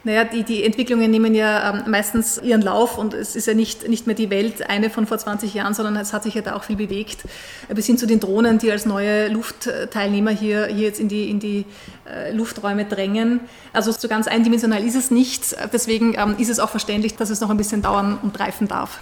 Naja, 0.03 0.23
die, 0.23 0.43
die 0.43 0.63
Entwicklungen 0.63 1.09
nehmen 1.09 1.35
ja 1.35 1.73
ähm, 1.73 1.91
meistens 1.91 2.39
ihren 2.41 2.61
Lauf 2.61 2.97
und 2.97 3.13
es 3.13 3.35
ist 3.35 3.47
ja 3.47 3.53
nicht, 3.53 3.87
nicht 3.87 4.07
mehr 4.07 4.15
die 4.15 4.29
Welt 4.29 4.69
eine 4.69 4.89
von 4.89 5.07
vor 5.07 5.17
20 5.17 5.53
Jahren, 5.53 5.73
sondern 5.73 5.95
es 5.95 6.13
hat 6.13 6.23
sich 6.23 6.35
ja 6.35 6.41
da 6.41 6.55
auch 6.55 6.63
viel 6.63 6.75
bewegt. 6.75 7.23
Bis 7.73 7.85
hin 7.85 7.97
zu 7.97 8.05
den 8.05 8.19
Drohnen, 8.19 8.59
die 8.59 8.71
als 8.71 8.85
neue 8.85 9.27
Luftteilnehmer 9.29 10.31
hier, 10.31 10.67
hier 10.67 10.87
jetzt 10.87 10.99
in 10.99 11.07
die, 11.07 11.29
in 11.29 11.39
die 11.39 11.65
äh, 12.09 12.31
Lufträume 12.31 12.85
drängen. 12.85 13.41
Also 13.73 13.91
so 13.91 14.07
ganz 14.07 14.27
eindimensional 14.27 14.83
ist 14.83 14.95
es 14.95 15.11
nicht. 15.11 15.55
Deswegen 15.73 16.15
ähm, 16.17 16.35
ist 16.37 16.49
es 16.49 16.59
auch 16.59 16.69
verständlich, 16.69 17.15
dass 17.15 17.29
es 17.29 17.41
noch 17.41 17.49
ein 17.49 17.57
bisschen 17.57 17.81
dauern 17.81 18.19
und 18.21 18.39
reifen 18.39 18.67
darf. 18.67 18.99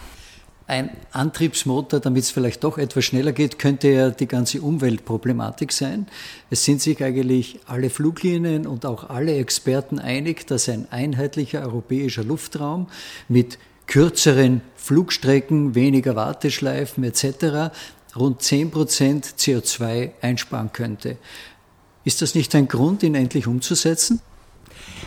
Ein 0.70 0.90
Antriebsmotor, 1.14 2.02
damit 2.02 2.24
es 2.24 2.32
vielleicht 2.32 2.62
doch 2.66 2.78
etwas 2.78 3.06
schneller 3.06 3.32
geht, 3.32 3.58
könnte 3.58 3.88
ja 3.88 4.10
die 4.10 4.28
ganze 4.28 4.62
Umweltproblematik 4.62 5.72
sein. 5.72 6.08
Es 6.50 6.66
sind 6.66 6.82
sich 6.82 7.02
eigentlich 7.02 7.62
alle 7.68 7.90
Fluglinien 7.90 8.68
und 8.68 8.86
auch 8.86 9.10
alle 9.10 9.38
Experten 9.38 9.98
einig, 9.98 10.46
dass 10.46 10.68
ein 10.68 10.86
einheitlicher 10.92 11.62
europäischer 11.62 12.26
Luftraum 12.26 12.88
mit 13.30 13.60
kürzeren 13.88 14.60
Flugstrecken, 14.76 15.74
weniger 15.74 16.18
Warteschleifen 16.18 17.06
etc. 17.06 17.72
rund 18.18 18.42
10% 18.42 19.36
CO2 19.38 20.12
einsparen 20.22 20.74
könnte. 20.74 21.16
Ist 22.04 22.22
das 22.22 22.36
nicht 22.36 22.54
ein 22.56 22.68
Grund, 22.68 23.04
ihn 23.04 23.16
endlich 23.16 23.48
umzusetzen? 23.48 24.20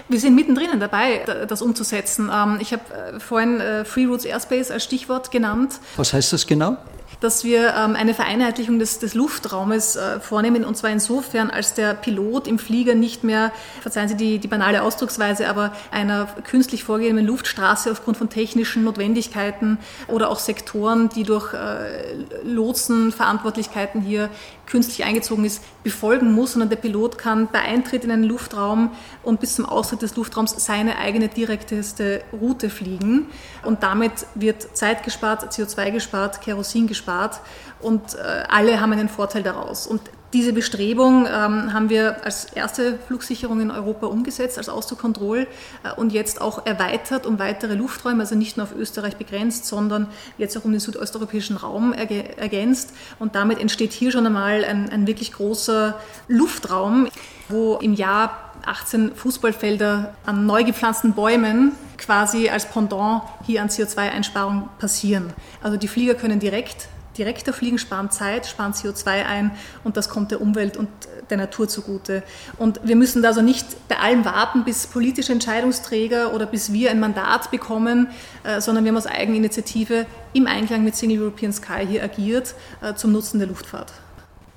Wir 0.08 0.18
sind 0.18 0.34
mittendrin 0.34 0.80
dabei, 0.80 1.24
das 1.48 1.62
umzusetzen. 1.62 2.30
Ähm, 2.34 2.58
ich 2.60 2.72
habe 2.72 2.82
äh, 2.92 3.20
vorhin 3.20 3.60
äh, 3.60 3.84
Free 3.84 4.06
Routes 4.06 4.24
Airspace 4.24 4.70
als 4.70 4.84
Stichwort 4.84 5.30
genannt. 5.30 5.78
Was 5.96 6.12
heißt 6.12 6.32
das 6.32 6.46
genau? 6.46 6.76
dass 7.20 7.44
wir 7.44 7.74
ähm, 7.74 7.96
eine 7.96 8.14
Vereinheitlichung 8.14 8.78
des, 8.78 8.98
des 8.98 9.14
Luftraumes 9.14 9.96
äh, 9.96 10.20
vornehmen, 10.20 10.64
und 10.64 10.76
zwar 10.76 10.90
insofern, 10.90 11.50
als 11.50 11.74
der 11.74 11.94
Pilot 11.94 12.48
im 12.48 12.58
Flieger 12.58 12.94
nicht 12.94 13.24
mehr, 13.24 13.52
verzeihen 13.82 14.08
Sie 14.08 14.16
die, 14.16 14.38
die 14.38 14.48
banale 14.48 14.82
Ausdrucksweise, 14.82 15.48
aber 15.48 15.72
einer 15.90 16.26
künstlich 16.44 16.82
vorgegebenen 16.82 17.26
Luftstraße 17.26 17.90
aufgrund 17.90 18.16
von 18.16 18.30
technischen 18.30 18.84
Notwendigkeiten 18.84 19.78
oder 20.08 20.30
auch 20.30 20.38
Sektoren, 20.38 21.10
die 21.10 21.24
durch 21.24 21.52
äh, 21.52 22.14
Lotsenverantwortlichkeiten 22.44 24.00
hier 24.00 24.30
künstlich 24.70 25.04
eingezogen 25.04 25.44
ist, 25.44 25.62
befolgen 25.82 26.32
muss, 26.32 26.52
sondern 26.52 26.70
der 26.70 26.76
Pilot 26.76 27.18
kann 27.18 27.48
bei 27.50 27.60
Eintritt 27.60 28.04
in 28.04 28.10
einen 28.10 28.24
Luftraum 28.24 28.90
und 29.22 29.40
bis 29.40 29.56
zum 29.56 29.66
Austritt 29.66 30.02
des 30.02 30.16
Luftraums 30.16 30.54
seine 30.64 30.98
eigene 30.98 31.28
direkteste 31.28 32.22
Route 32.32 32.70
fliegen. 32.70 33.26
Und 33.64 33.82
damit 33.82 34.26
wird 34.34 34.76
Zeit 34.76 35.02
gespart, 35.02 35.52
CO2 35.52 35.90
gespart, 35.90 36.40
Kerosin 36.40 36.86
gespart 36.86 37.40
und 37.82 38.14
äh, 38.14 38.44
alle 38.48 38.80
haben 38.80 38.92
einen 38.92 39.08
Vorteil 39.08 39.42
daraus. 39.42 39.86
Und 39.86 40.00
diese 40.32 40.52
Bestrebung 40.52 41.26
ähm, 41.26 41.72
haben 41.72 41.90
wir 41.90 42.24
als 42.24 42.44
erste 42.44 42.98
Flugsicherung 43.08 43.60
in 43.60 43.72
Europa 43.72 44.06
umgesetzt, 44.06 44.58
als 44.58 44.68
Ausdruckkontroll 44.68 45.48
äh, 45.82 45.92
und 45.96 46.12
jetzt 46.12 46.40
auch 46.40 46.66
erweitert 46.66 47.26
um 47.26 47.40
weitere 47.40 47.74
Lufträume, 47.74 48.20
also 48.20 48.36
nicht 48.36 48.56
nur 48.56 48.64
auf 48.64 48.74
Österreich 48.74 49.16
begrenzt, 49.16 49.66
sondern 49.66 50.06
jetzt 50.38 50.56
auch 50.56 50.64
um 50.64 50.70
den 50.70 50.80
südosteuropäischen 50.80 51.56
Raum 51.56 51.92
ergänzt. 51.92 52.92
Und 53.18 53.34
damit 53.34 53.58
entsteht 53.58 53.92
hier 53.92 54.12
schon 54.12 54.24
einmal 54.24 54.64
ein, 54.64 54.88
ein 54.90 55.08
wirklich 55.08 55.32
großer 55.32 55.98
Luftraum, 56.28 57.08
wo 57.48 57.76
im 57.76 57.94
Jahr 57.94 58.52
18 58.66 59.16
Fußballfelder 59.16 60.14
an 60.26 60.46
neu 60.46 60.62
gepflanzten 60.62 61.14
Bäumen 61.14 61.72
quasi 61.98 62.48
als 62.48 62.66
Pendant 62.66 63.22
hier 63.46 63.62
an 63.62 63.68
CO2-Einsparung 63.68 64.68
passieren. 64.78 65.32
Also 65.60 65.76
die 65.76 65.88
Flieger 65.88 66.14
können 66.14 66.38
direkt 66.38 66.88
direkter 67.18 67.52
fliegen, 67.52 67.78
sparen 67.78 68.10
Zeit, 68.10 68.46
sparen 68.46 68.72
CO2 68.72 69.26
ein 69.26 69.50
und 69.84 69.96
das 69.96 70.08
kommt 70.08 70.30
der 70.30 70.40
Umwelt 70.40 70.76
und 70.76 70.88
der 71.30 71.38
Natur 71.38 71.68
zugute. 71.68 72.22
Und 72.58 72.80
wir 72.82 72.96
müssen 72.96 73.22
da 73.22 73.28
also 73.28 73.42
nicht 73.42 73.88
bei 73.88 73.98
allem 73.98 74.24
warten, 74.24 74.64
bis 74.64 74.86
politische 74.86 75.32
Entscheidungsträger 75.32 76.32
oder 76.34 76.46
bis 76.46 76.72
wir 76.72 76.90
ein 76.90 77.00
Mandat 77.00 77.50
bekommen, 77.50 78.08
äh, 78.44 78.60
sondern 78.60 78.84
wir 78.84 78.90
haben 78.90 78.98
aus 78.98 79.06
Eigeninitiative 79.06 80.06
im 80.32 80.46
Einklang 80.46 80.84
mit 80.84 80.96
Single 80.96 81.22
European 81.22 81.52
Sky 81.52 81.86
hier 81.86 82.02
agiert 82.02 82.54
äh, 82.82 82.94
zum 82.94 83.12
Nutzen 83.12 83.38
der 83.38 83.48
Luftfahrt. 83.48 83.92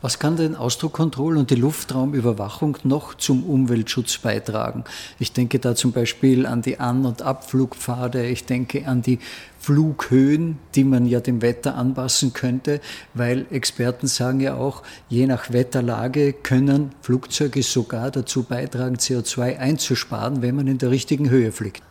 Was 0.04 0.20
kann 0.20 0.36
denn 0.36 0.58
Ausdruckkontrolle 0.58 1.40
und 1.40 1.50
die 1.50 1.56
Luftraumüberwachung 1.56 2.78
noch 2.84 3.14
zum 3.14 3.46
Umweltschutz 3.46 4.18
beitragen? 4.18 4.84
Ich 5.18 5.32
denke 5.32 5.60
da 5.60 5.76
zum 5.76 5.94
Beispiel 5.94 6.46
an 6.46 6.62
die 6.62 6.78
An- 6.82 7.06
und 7.06 7.22
Abflugpfade, 7.22 8.26
ich 8.26 8.44
denke 8.44 8.86
an 8.86 9.02
die 9.02 9.20
Flughöhen, 9.60 10.58
die 10.76 10.84
man 10.84 11.06
ja 11.06 11.22
dem 11.22 11.42
Wetter 11.42 11.76
anpassen 11.76 12.34
könnte, 12.34 12.82
weil 13.14 13.46
Experten 13.50 14.08
sagen 14.08 14.42
ja 14.42 14.56
auch, 14.56 14.84
je 15.08 15.26
nach 15.26 15.54
Wetterlage 15.54 16.34
können 16.34 16.92
Flugzeuge 17.02 17.64
sogar 17.64 18.12
dazu 18.12 18.44
beitragen, 18.44 18.98
CO2 18.98 19.58
einzusparen, 19.58 20.42
wenn 20.42 20.58
man 20.58 20.68
in 20.68 20.80
der 20.80 20.92
richtigen 20.92 21.30
Höhe 21.30 21.54
fliegt. 21.54 21.82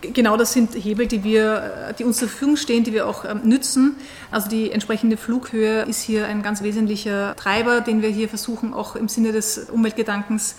Genau 0.00 0.36
das 0.36 0.52
sind 0.52 0.74
Hebel, 0.74 1.06
die, 1.06 1.24
wir, 1.24 1.94
die 1.98 2.04
uns 2.04 2.18
zur 2.18 2.28
Verfügung 2.28 2.56
stehen, 2.56 2.84
die 2.84 2.92
wir 2.92 3.06
auch 3.06 3.24
ähm, 3.24 3.42
nützen. 3.44 3.96
Also 4.30 4.48
die 4.48 4.70
entsprechende 4.70 5.16
Flughöhe 5.16 5.82
ist 5.82 6.00
hier 6.02 6.26
ein 6.26 6.42
ganz 6.42 6.62
wesentlicher 6.62 7.36
Treiber, 7.36 7.82
den 7.82 8.00
wir 8.00 8.08
hier 8.08 8.28
versuchen, 8.28 8.72
auch 8.72 8.96
im 8.96 9.08
Sinne 9.08 9.32
des 9.32 9.68
Umweltgedankens 9.68 10.52
äh, 10.52 10.56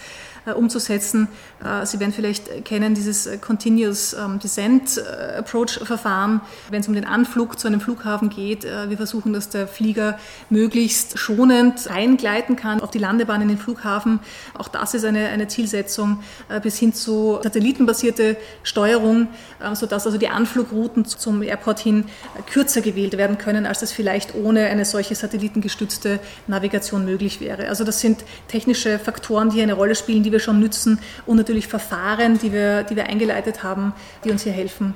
umzusetzen. 0.56 1.28
Äh, 1.64 1.86
Sie 1.86 2.00
werden 2.00 2.14
vielleicht 2.14 2.66
kennen 2.66 2.94
dieses 2.94 3.30
Continuous 3.42 4.14
ähm, 4.14 4.40
Descent 4.40 4.98
äh, 4.98 5.40
Approach 5.40 5.80
Verfahren, 5.84 6.42
wenn 6.70 6.82
es 6.82 6.88
um 6.88 6.94
den 6.94 7.06
Anflug 7.06 7.60
zu 7.60 7.68
einem 7.68 7.82
Flughafen 7.82 8.30
geht. 8.30 8.64
Wir 8.64 8.98
versuchen, 8.98 9.34
dass 9.34 9.50
der 9.50 9.68
Flieger 9.68 10.18
möglichst 10.50 11.18
schonend 11.18 11.90
reingleiten 11.90 12.56
kann 12.56 12.82
auf 12.82 12.92
die 12.92 13.00
Landebahn 13.00 13.42
in 13.42 13.48
den 13.48 13.58
Flughafen. 13.58 14.20
Auch 14.58 14.68
das 14.68 14.94
ist 14.94 15.06
eine, 15.06 15.28
eine 15.30 15.48
Zielsetzung 15.48 16.24
bis 16.62 16.78
hin 16.78 16.94
zu 16.94 17.40
satellitenbasierte 17.42 18.38
Steuerung, 18.64 19.28
sodass 19.74 20.06
also 20.06 20.18
die 20.18 20.28
Anflugrouten 20.28 21.06
zum 21.06 21.42
Airport 21.44 21.80
hin 21.80 22.06
kürzer 22.52 22.82
gewählt 22.82 23.18
werden 23.18 23.38
können, 23.38 23.66
als 23.66 23.80
das 23.80 23.92
vielleicht 23.92 24.36
ohne 24.36 24.66
eine 24.66 24.86
solche 24.86 25.16
satellitengestützte 25.16 26.20
Navigation 26.48 27.06
möglich 27.06 27.42
wäre. 27.42 27.68
Also 27.68 27.84
das 27.84 28.00
sind 28.00 28.24
technische 28.48 29.00
Faktoren, 29.00 29.50
die 29.50 29.62
eine 29.62 29.74
Rolle 29.74 29.96
spielen, 29.96 30.24
die 30.24 30.31
die 30.32 30.34
wir 30.34 30.40
schon 30.40 30.62
nützen 30.62 31.00
und 31.26 31.36
natürlich 31.36 31.68
Verfahren, 31.68 32.40
die 32.40 32.54
wir, 32.54 32.84
die 32.84 32.96
wir 32.96 33.08
eingeleitet 33.08 33.64
haben, 33.64 33.94
die 34.24 34.32
uns 34.32 34.44
hier 34.44 34.54
helfen, 34.54 34.94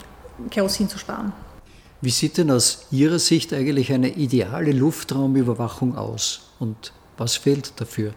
Kerosin 0.49 0.87
zu 0.87 0.97
sparen. 0.97 1.33
Wie 1.99 2.09
sieht 2.09 2.37
denn 2.37 2.51
aus 2.51 2.87
Ihrer 2.91 3.19
Sicht 3.19 3.51
eigentlich 3.51 3.91
eine 3.91 4.09
ideale 4.09 4.71
Luftraumüberwachung 4.71 5.97
aus 5.97 6.51
und 6.59 6.93
was 7.17 7.35
fehlt 7.35 7.73
dafür? 7.81 8.13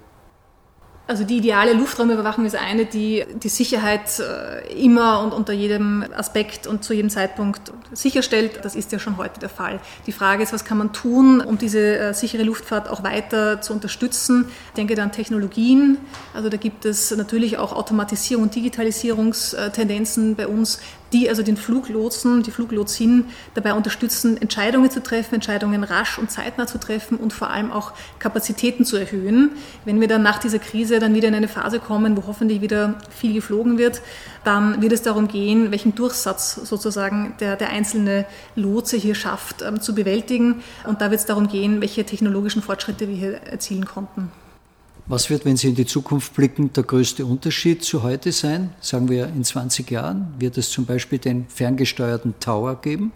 Also 1.08 1.24
die 1.24 1.38
ideale 1.38 1.72
Luftraumüberwachung 1.72 2.44
ist 2.44 2.54
eine, 2.54 2.84
die 2.84 3.24
die 3.42 3.48
Sicherheit 3.48 4.20
äh, 4.20 4.70
immer 4.74 5.22
und 5.22 5.32
unter 5.32 5.54
jedem 5.54 6.04
Aspekt 6.14 6.66
und 6.66 6.84
zu 6.84 6.92
jedem 6.92 7.08
Zeitpunkt 7.08 7.72
sicherstellt. 7.94 8.60
Das 8.62 8.76
ist 8.76 8.92
ja 8.92 8.98
schon 8.98 9.16
heute 9.16 9.40
der 9.40 9.48
Fall. 9.48 9.80
Die 10.06 10.12
Frage 10.12 10.42
ist, 10.42 10.52
was 10.52 10.66
kann 10.66 10.76
man 10.76 10.92
tun, 10.92 11.40
um 11.40 11.56
diese 11.56 11.98
äh, 11.98 12.12
sichere 12.12 12.42
Luftfahrt 12.42 12.90
auch 12.90 13.04
weiter 13.04 13.62
zu 13.62 13.72
unterstützen? 13.72 14.50
Ich 14.66 14.74
denke 14.74 14.96
da 14.96 15.02
an 15.02 15.10
Technologien. 15.10 15.96
Also 16.34 16.50
da 16.50 16.58
gibt 16.58 16.84
es 16.84 17.10
natürlich 17.16 17.56
auch 17.56 17.72
Automatisierung 17.72 18.42
und 18.42 18.54
Digitalisierungstendenzen 18.54 20.36
bei 20.36 20.46
uns, 20.46 20.78
die 21.12 21.28
also 21.28 21.42
den 21.42 21.56
Fluglotsen, 21.56 22.42
die 22.42 22.50
Fluglotsin 22.50 23.26
dabei 23.54 23.72
unterstützen, 23.74 24.40
Entscheidungen 24.40 24.90
zu 24.90 25.02
treffen, 25.02 25.36
Entscheidungen 25.36 25.84
rasch 25.84 26.18
und 26.18 26.30
zeitnah 26.30 26.66
zu 26.66 26.78
treffen 26.78 27.18
und 27.18 27.32
vor 27.32 27.50
allem 27.50 27.72
auch 27.72 27.92
Kapazitäten 28.18 28.84
zu 28.84 28.96
erhöhen. 28.96 29.52
Wenn 29.84 30.00
wir 30.00 30.08
dann 30.08 30.22
nach 30.22 30.38
dieser 30.38 30.58
Krise 30.58 30.98
dann 30.98 31.14
wieder 31.14 31.28
in 31.28 31.34
eine 31.34 31.48
Phase 31.48 31.78
kommen, 31.78 32.16
wo 32.16 32.26
hoffentlich 32.26 32.60
wieder 32.60 32.94
viel 33.10 33.32
geflogen 33.32 33.78
wird, 33.78 34.02
dann 34.44 34.80
wird 34.82 34.92
es 34.92 35.02
darum 35.02 35.28
gehen, 35.28 35.70
welchen 35.70 35.94
Durchsatz 35.94 36.54
sozusagen 36.54 37.34
der, 37.40 37.56
der 37.56 37.70
einzelne 37.70 38.26
Lotse 38.54 38.96
hier 38.96 39.14
schafft 39.14 39.62
ähm, 39.62 39.80
zu 39.80 39.94
bewältigen. 39.94 40.62
Und 40.84 41.00
da 41.00 41.10
wird 41.10 41.20
es 41.20 41.26
darum 41.26 41.48
gehen, 41.48 41.80
welche 41.80 42.04
technologischen 42.04 42.62
Fortschritte 42.62 43.08
wir 43.08 43.16
hier 43.16 43.42
erzielen 43.42 43.84
konnten. 43.84 44.30
Was 45.10 45.30
wird, 45.30 45.46
wenn 45.46 45.56
Sie 45.56 45.68
in 45.68 45.74
die 45.74 45.86
Zukunft 45.86 46.34
blicken, 46.34 46.70
der 46.74 46.82
größte 46.82 47.24
Unterschied 47.24 47.82
zu 47.82 48.02
heute 48.02 48.30
sein? 48.30 48.74
Sagen 48.82 49.08
wir 49.08 49.28
in 49.28 49.42
20 49.42 49.90
Jahren, 49.90 50.34
wird 50.38 50.58
es 50.58 50.70
zum 50.70 50.84
Beispiel 50.84 51.18
den 51.18 51.46
ferngesteuerten 51.48 52.34
Tower 52.40 52.78
geben? 52.78 53.12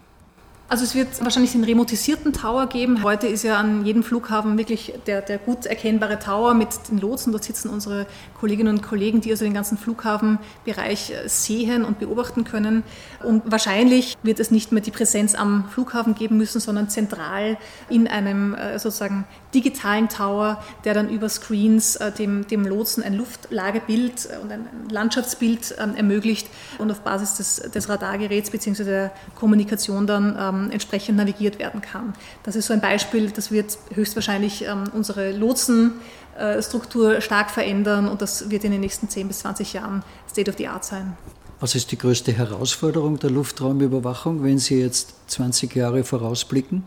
Also 0.69 0.85
es 0.85 0.95
wird 0.95 1.23
wahrscheinlich 1.23 1.51
den 1.51 1.63
remotisierten 1.63 2.33
Tower 2.33 2.65
geben. 2.65 3.03
Heute 3.03 3.27
ist 3.27 3.43
ja 3.43 3.59
an 3.59 3.85
jedem 3.85 4.01
Flughafen 4.01 4.57
wirklich 4.57 4.91
der, 5.05 5.21
der 5.21 5.37
gut 5.37 5.67
erkennbare 5.67 6.17
Tower 6.17 6.55
mit 6.55 6.69
den 6.89 6.97
Lotsen. 6.97 7.31
Dort 7.31 7.43
sitzen 7.43 7.69
unsere 7.69 8.07
Kolleginnen 8.39 8.77
und 8.77 8.81
Kollegen, 8.81 9.21
die 9.21 9.29
also 9.29 9.45
den 9.45 9.53
ganzen 9.53 9.77
Flughafenbereich 9.77 11.11
äh, 11.11 11.29
sehen 11.29 11.85
und 11.85 11.99
beobachten 11.99 12.43
können. 12.43 12.81
Und 13.23 13.43
wahrscheinlich 13.51 14.17
wird 14.23 14.39
es 14.39 14.49
nicht 14.49 14.71
mehr 14.71 14.81
die 14.81 14.89
Präsenz 14.89 15.35
am 15.35 15.69
Flughafen 15.69 16.15
geben 16.15 16.37
müssen, 16.37 16.59
sondern 16.59 16.89
zentral 16.89 17.57
in 17.87 18.07
einem 18.07 18.55
äh, 18.55 18.79
sozusagen 18.79 19.25
digitalen 19.53 20.09
Tower, 20.09 20.61
der 20.83 20.93
dann 20.93 21.09
über 21.09 21.29
Screens 21.29 21.95
äh, 21.95 22.11
dem, 22.11 22.47
dem 22.47 22.65
Lotsen 22.65 23.03
ein 23.03 23.13
Luftlagebild 23.13 24.29
und 24.41 24.51
ein 24.51 24.67
Landschaftsbild 24.89 25.75
ähm, 25.79 25.95
ermöglicht 25.95 26.47
und 26.77 26.91
auf 26.91 27.01
Basis 27.01 27.35
des, 27.35 27.71
des 27.71 27.89
Radargeräts 27.89 28.49
bzw. 28.49 28.83
der 28.83 29.11
Kommunikation 29.35 30.07
dann 30.07 30.37
ähm, 30.39 30.71
entsprechend 30.71 31.17
navigiert 31.17 31.59
werden 31.59 31.81
kann. 31.81 32.13
Das 32.43 32.55
ist 32.55 32.67
so 32.67 32.73
ein 32.73 32.81
Beispiel, 32.81 33.31
das 33.31 33.51
wird 33.51 33.77
höchstwahrscheinlich 33.93 34.65
ähm, 34.65 34.85
unsere 34.93 35.31
Lotsenstruktur 35.31 37.21
stark 37.21 37.51
verändern 37.51 38.07
und 38.07 38.21
das 38.21 38.49
wird 38.49 38.63
in 38.63 38.71
den 38.71 38.81
nächsten 38.81 39.09
10 39.09 39.27
bis 39.27 39.39
20 39.39 39.73
Jahren 39.73 40.03
State 40.29 40.49
of 40.49 40.57
the 40.57 40.67
Art 40.67 40.85
sein. 40.85 41.15
Was 41.59 41.75
ist 41.75 41.91
die 41.91 41.97
größte 41.97 42.33
Herausforderung 42.33 43.19
der 43.19 43.29
Luftraumüberwachung, 43.29 44.43
wenn 44.43 44.57
Sie 44.57 44.81
jetzt 44.81 45.13
20 45.27 45.73
Jahre 45.75 46.03
vorausblicken? 46.03 46.83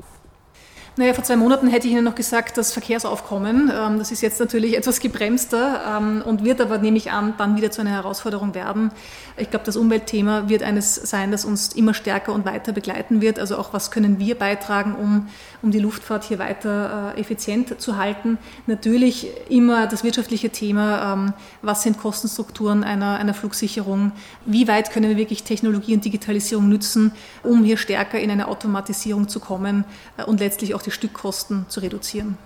Naja, 0.98 1.12
vor 1.12 1.24
zwei 1.24 1.36
Monaten 1.36 1.68
hätte 1.68 1.86
ich 1.86 1.92
Ihnen 1.92 2.04
noch 2.04 2.14
gesagt, 2.14 2.56
das 2.56 2.72
Verkehrsaufkommen, 2.72 3.70
ähm, 3.70 3.98
das 3.98 4.12
ist 4.12 4.22
jetzt 4.22 4.40
natürlich 4.40 4.74
etwas 4.78 4.98
gebremster 4.98 5.98
ähm, 5.98 6.22
und 6.24 6.42
wird 6.42 6.58
aber, 6.58 6.78
nehme 6.78 6.96
ich 6.96 7.10
an, 7.10 7.34
dann 7.36 7.54
wieder 7.58 7.70
zu 7.70 7.82
einer 7.82 7.90
Herausforderung 7.90 8.54
werden. 8.54 8.90
Ich 9.36 9.50
glaube, 9.50 9.66
das 9.66 9.76
Umweltthema 9.76 10.48
wird 10.48 10.62
eines 10.62 10.94
sein, 10.94 11.30
das 11.30 11.44
uns 11.44 11.74
immer 11.74 11.92
stärker 11.92 12.32
und 12.32 12.46
weiter 12.46 12.72
begleiten 12.72 13.20
wird. 13.20 13.38
Also 13.38 13.58
auch, 13.58 13.74
was 13.74 13.90
können 13.90 14.18
wir 14.18 14.36
beitragen, 14.36 14.94
um, 14.94 15.28
um 15.60 15.70
die 15.70 15.80
Luftfahrt 15.80 16.24
hier 16.24 16.38
weiter 16.38 17.12
äh, 17.14 17.20
effizient 17.20 17.78
zu 17.78 17.98
halten. 17.98 18.38
Natürlich 18.66 19.28
immer 19.50 19.86
das 19.86 20.02
wirtschaftliche 20.02 20.48
Thema, 20.48 21.12
ähm, 21.12 21.34
was 21.60 21.82
sind 21.82 21.98
Kostenstrukturen 21.98 22.84
einer, 22.84 23.18
einer 23.18 23.34
Flugsicherung, 23.34 24.12
wie 24.46 24.66
weit 24.66 24.90
können 24.90 25.10
wir 25.10 25.18
wirklich 25.18 25.42
Technologie 25.42 25.92
und 25.92 26.06
Digitalisierung 26.06 26.70
nützen, 26.70 27.12
um 27.42 27.64
hier 27.64 27.76
stärker 27.76 28.18
in 28.18 28.30
eine 28.30 28.48
Automatisierung 28.48 29.28
zu 29.28 29.40
kommen 29.40 29.84
äh, 30.16 30.24
und 30.24 30.40
letztlich 30.40 30.74
auch 30.74 30.85
die 30.86 30.90
Stückkosten 30.90 31.66
zu 31.68 31.80
reduzieren. 31.80 32.38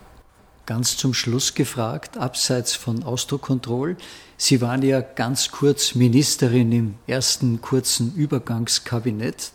Ganz 0.66 0.96
zum 0.96 1.14
Schluss 1.14 1.54
gefragt, 1.54 2.16
abseits 2.16 2.74
von 2.74 3.02
Ausdruckkontroll, 3.02 3.96
Sie 4.36 4.60
waren 4.60 4.82
ja 4.82 5.00
ganz 5.00 5.50
kurz 5.50 5.94
Ministerin 5.94 6.72
im 6.72 6.94
ersten 7.06 7.60
kurzen 7.60 8.14
Übergangskabinett. 8.14 9.52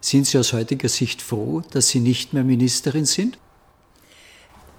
Sind 0.00 0.26
Sie 0.26 0.38
aus 0.38 0.52
heutiger 0.52 0.88
Sicht 0.88 1.20
froh, 1.20 1.62
dass 1.72 1.88
Sie 1.88 2.00
nicht 2.00 2.32
mehr 2.32 2.44
Ministerin 2.44 3.04
sind? 3.04 3.38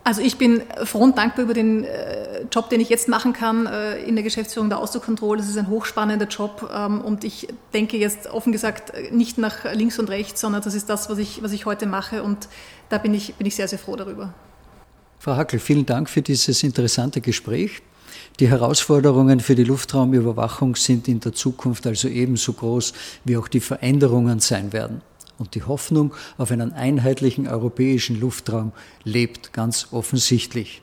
Also 0.08 0.22
ich 0.22 0.38
bin 0.38 0.62
froh 0.86 1.00
und 1.00 1.18
dankbar 1.18 1.44
über 1.44 1.54
den 1.54 1.84
äh, 1.84 2.44
Job, 2.50 2.70
den 2.70 2.80
ich 2.80 2.88
jetzt 2.88 3.10
machen 3.10 3.34
kann 3.34 3.66
äh, 3.66 3.98
in 4.04 4.16
der 4.16 4.24
Geschäftsführung 4.24 4.70
der 4.70 4.80
Ausdruckkontrolle. 4.80 5.42
Das 5.42 5.50
ist 5.50 5.58
ein 5.58 5.68
hochspannender 5.68 6.28
Job 6.28 6.72
ähm, 6.74 7.02
und 7.02 7.26
ich 7.26 7.50
denke 7.74 7.98
jetzt 7.98 8.28
offen 8.28 8.54
gesagt 8.54 8.94
nicht 9.12 9.38
nach 9.38 9.70
links 9.74 10.00
und 10.00 10.10
rechts, 10.10 10.40
sondern 10.40 10.62
das 10.62 10.76
ist 10.76 10.88
das, 10.88 11.10
was 11.10 11.18
ich, 11.18 11.44
was 11.44 11.52
ich 11.52 11.66
heute 11.66 11.88
mache 11.88 12.24
und 12.24 12.48
da 12.88 13.00
bin 13.00 13.14
ich, 13.14 13.36
bin 13.36 13.48
ich 13.48 13.58
sehr, 13.58 13.68
sehr 13.68 13.80
froh 13.80 13.98
darüber. 13.98 14.34
Frau 15.20 15.36
Hackel, 15.36 15.60
vielen 15.60 15.86
Dank 15.86 16.10
für 16.10 16.22
dieses 16.22 16.64
interessante 16.64 17.20
Gespräch. 17.20 17.82
Die 18.40 18.48
Herausforderungen 18.48 19.42
für 19.42 19.56
die 19.56 19.66
Luftraumüberwachung 19.66 20.78
sind 20.78 21.10
in 21.10 21.20
der 21.20 21.34
Zukunft 21.34 21.86
also 21.86 22.08
ebenso 22.08 22.54
groß, 22.54 22.94
wie 23.26 23.36
auch 23.36 23.50
die 23.50 23.60
Veränderungen 23.60 24.40
sein 24.40 24.72
werden. 24.72 25.02
Und 25.38 25.56
die 25.56 25.64
Hoffnung 25.64 26.14
auf 26.38 26.52
einen 26.52 26.74
einheitlichen 26.74 27.48
europäischen 27.48 28.20
Luftraum 28.20 28.72
lebt 29.04 29.54
ganz 29.54 29.88
offensichtlich. 29.92 30.82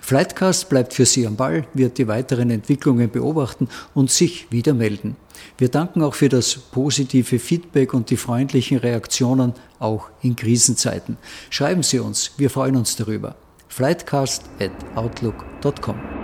Flightcast 0.00 0.68
bleibt 0.68 0.94
für 0.94 1.04
Sie 1.04 1.26
am 1.26 1.36
Ball, 1.36 1.66
wird 1.74 1.98
die 1.98 2.08
weiteren 2.08 2.50
Entwicklungen 2.50 3.10
beobachten 3.10 3.68
und 3.94 4.10
sich 4.10 4.50
wieder 4.50 4.74
melden. 4.74 5.16
Wir 5.58 5.68
danken 5.68 6.02
auch 6.02 6.14
für 6.14 6.28
das 6.28 6.54
positive 6.56 7.38
Feedback 7.38 7.92
und 7.92 8.10
die 8.10 8.16
freundlichen 8.16 8.78
Reaktionen, 8.78 9.52
auch 9.78 10.08
in 10.22 10.34
Krisenzeiten. 10.34 11.18
Schreiben 11.50 11.82
Sie 11.82 11.98
uns, 11.98 12.32
wir 12.38 12.48
freuen 12.48 12.76
uns 12.76 12.96
darüber. 12.96 13.36
Flightcast 13.68 14.44
at 14.58 14.72
outlook.com. 14.94 16.15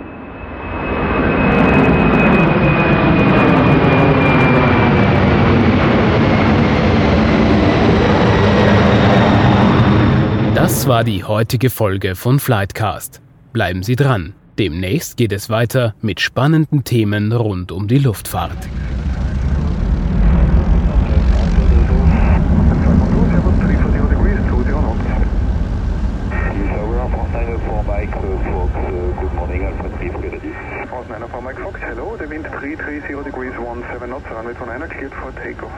Das 10.83 10.89
war 10.89 11.05
die 11.05 11.23
heutige 11.23 11.69
Folge 11.69 12.13
von 12.13 12.39
Flightcast. 12.39 13.21
Bleiben 13.53 13.83
Sie 13.83 13.95
dran. 13.95 14.33
Demnächst 14.59 15.15
geht 15.15 15.31
es 15.31 15.49
weiter 15.49 15.95
mit 16.01 16.19
spannenden 16.19 16.83
Themen 16.83 17.31
rund 17.31 17.71
um 17.71 17.87
die 17.87 17.99
Luftfahrt. 17.99 18.57
Hello, 31.79 32.17
the 32.17 32.29
wind 32.29 32.45
330 32.45 33.23
degrees 33.23 33.53
17 33.55 34.09
knots, 34.09 34.25
runway 34.29 34.53
29 34.53 34.89
cleared 34.89 35.13
for 35.13 35.31
takeoff. 35.31 35.71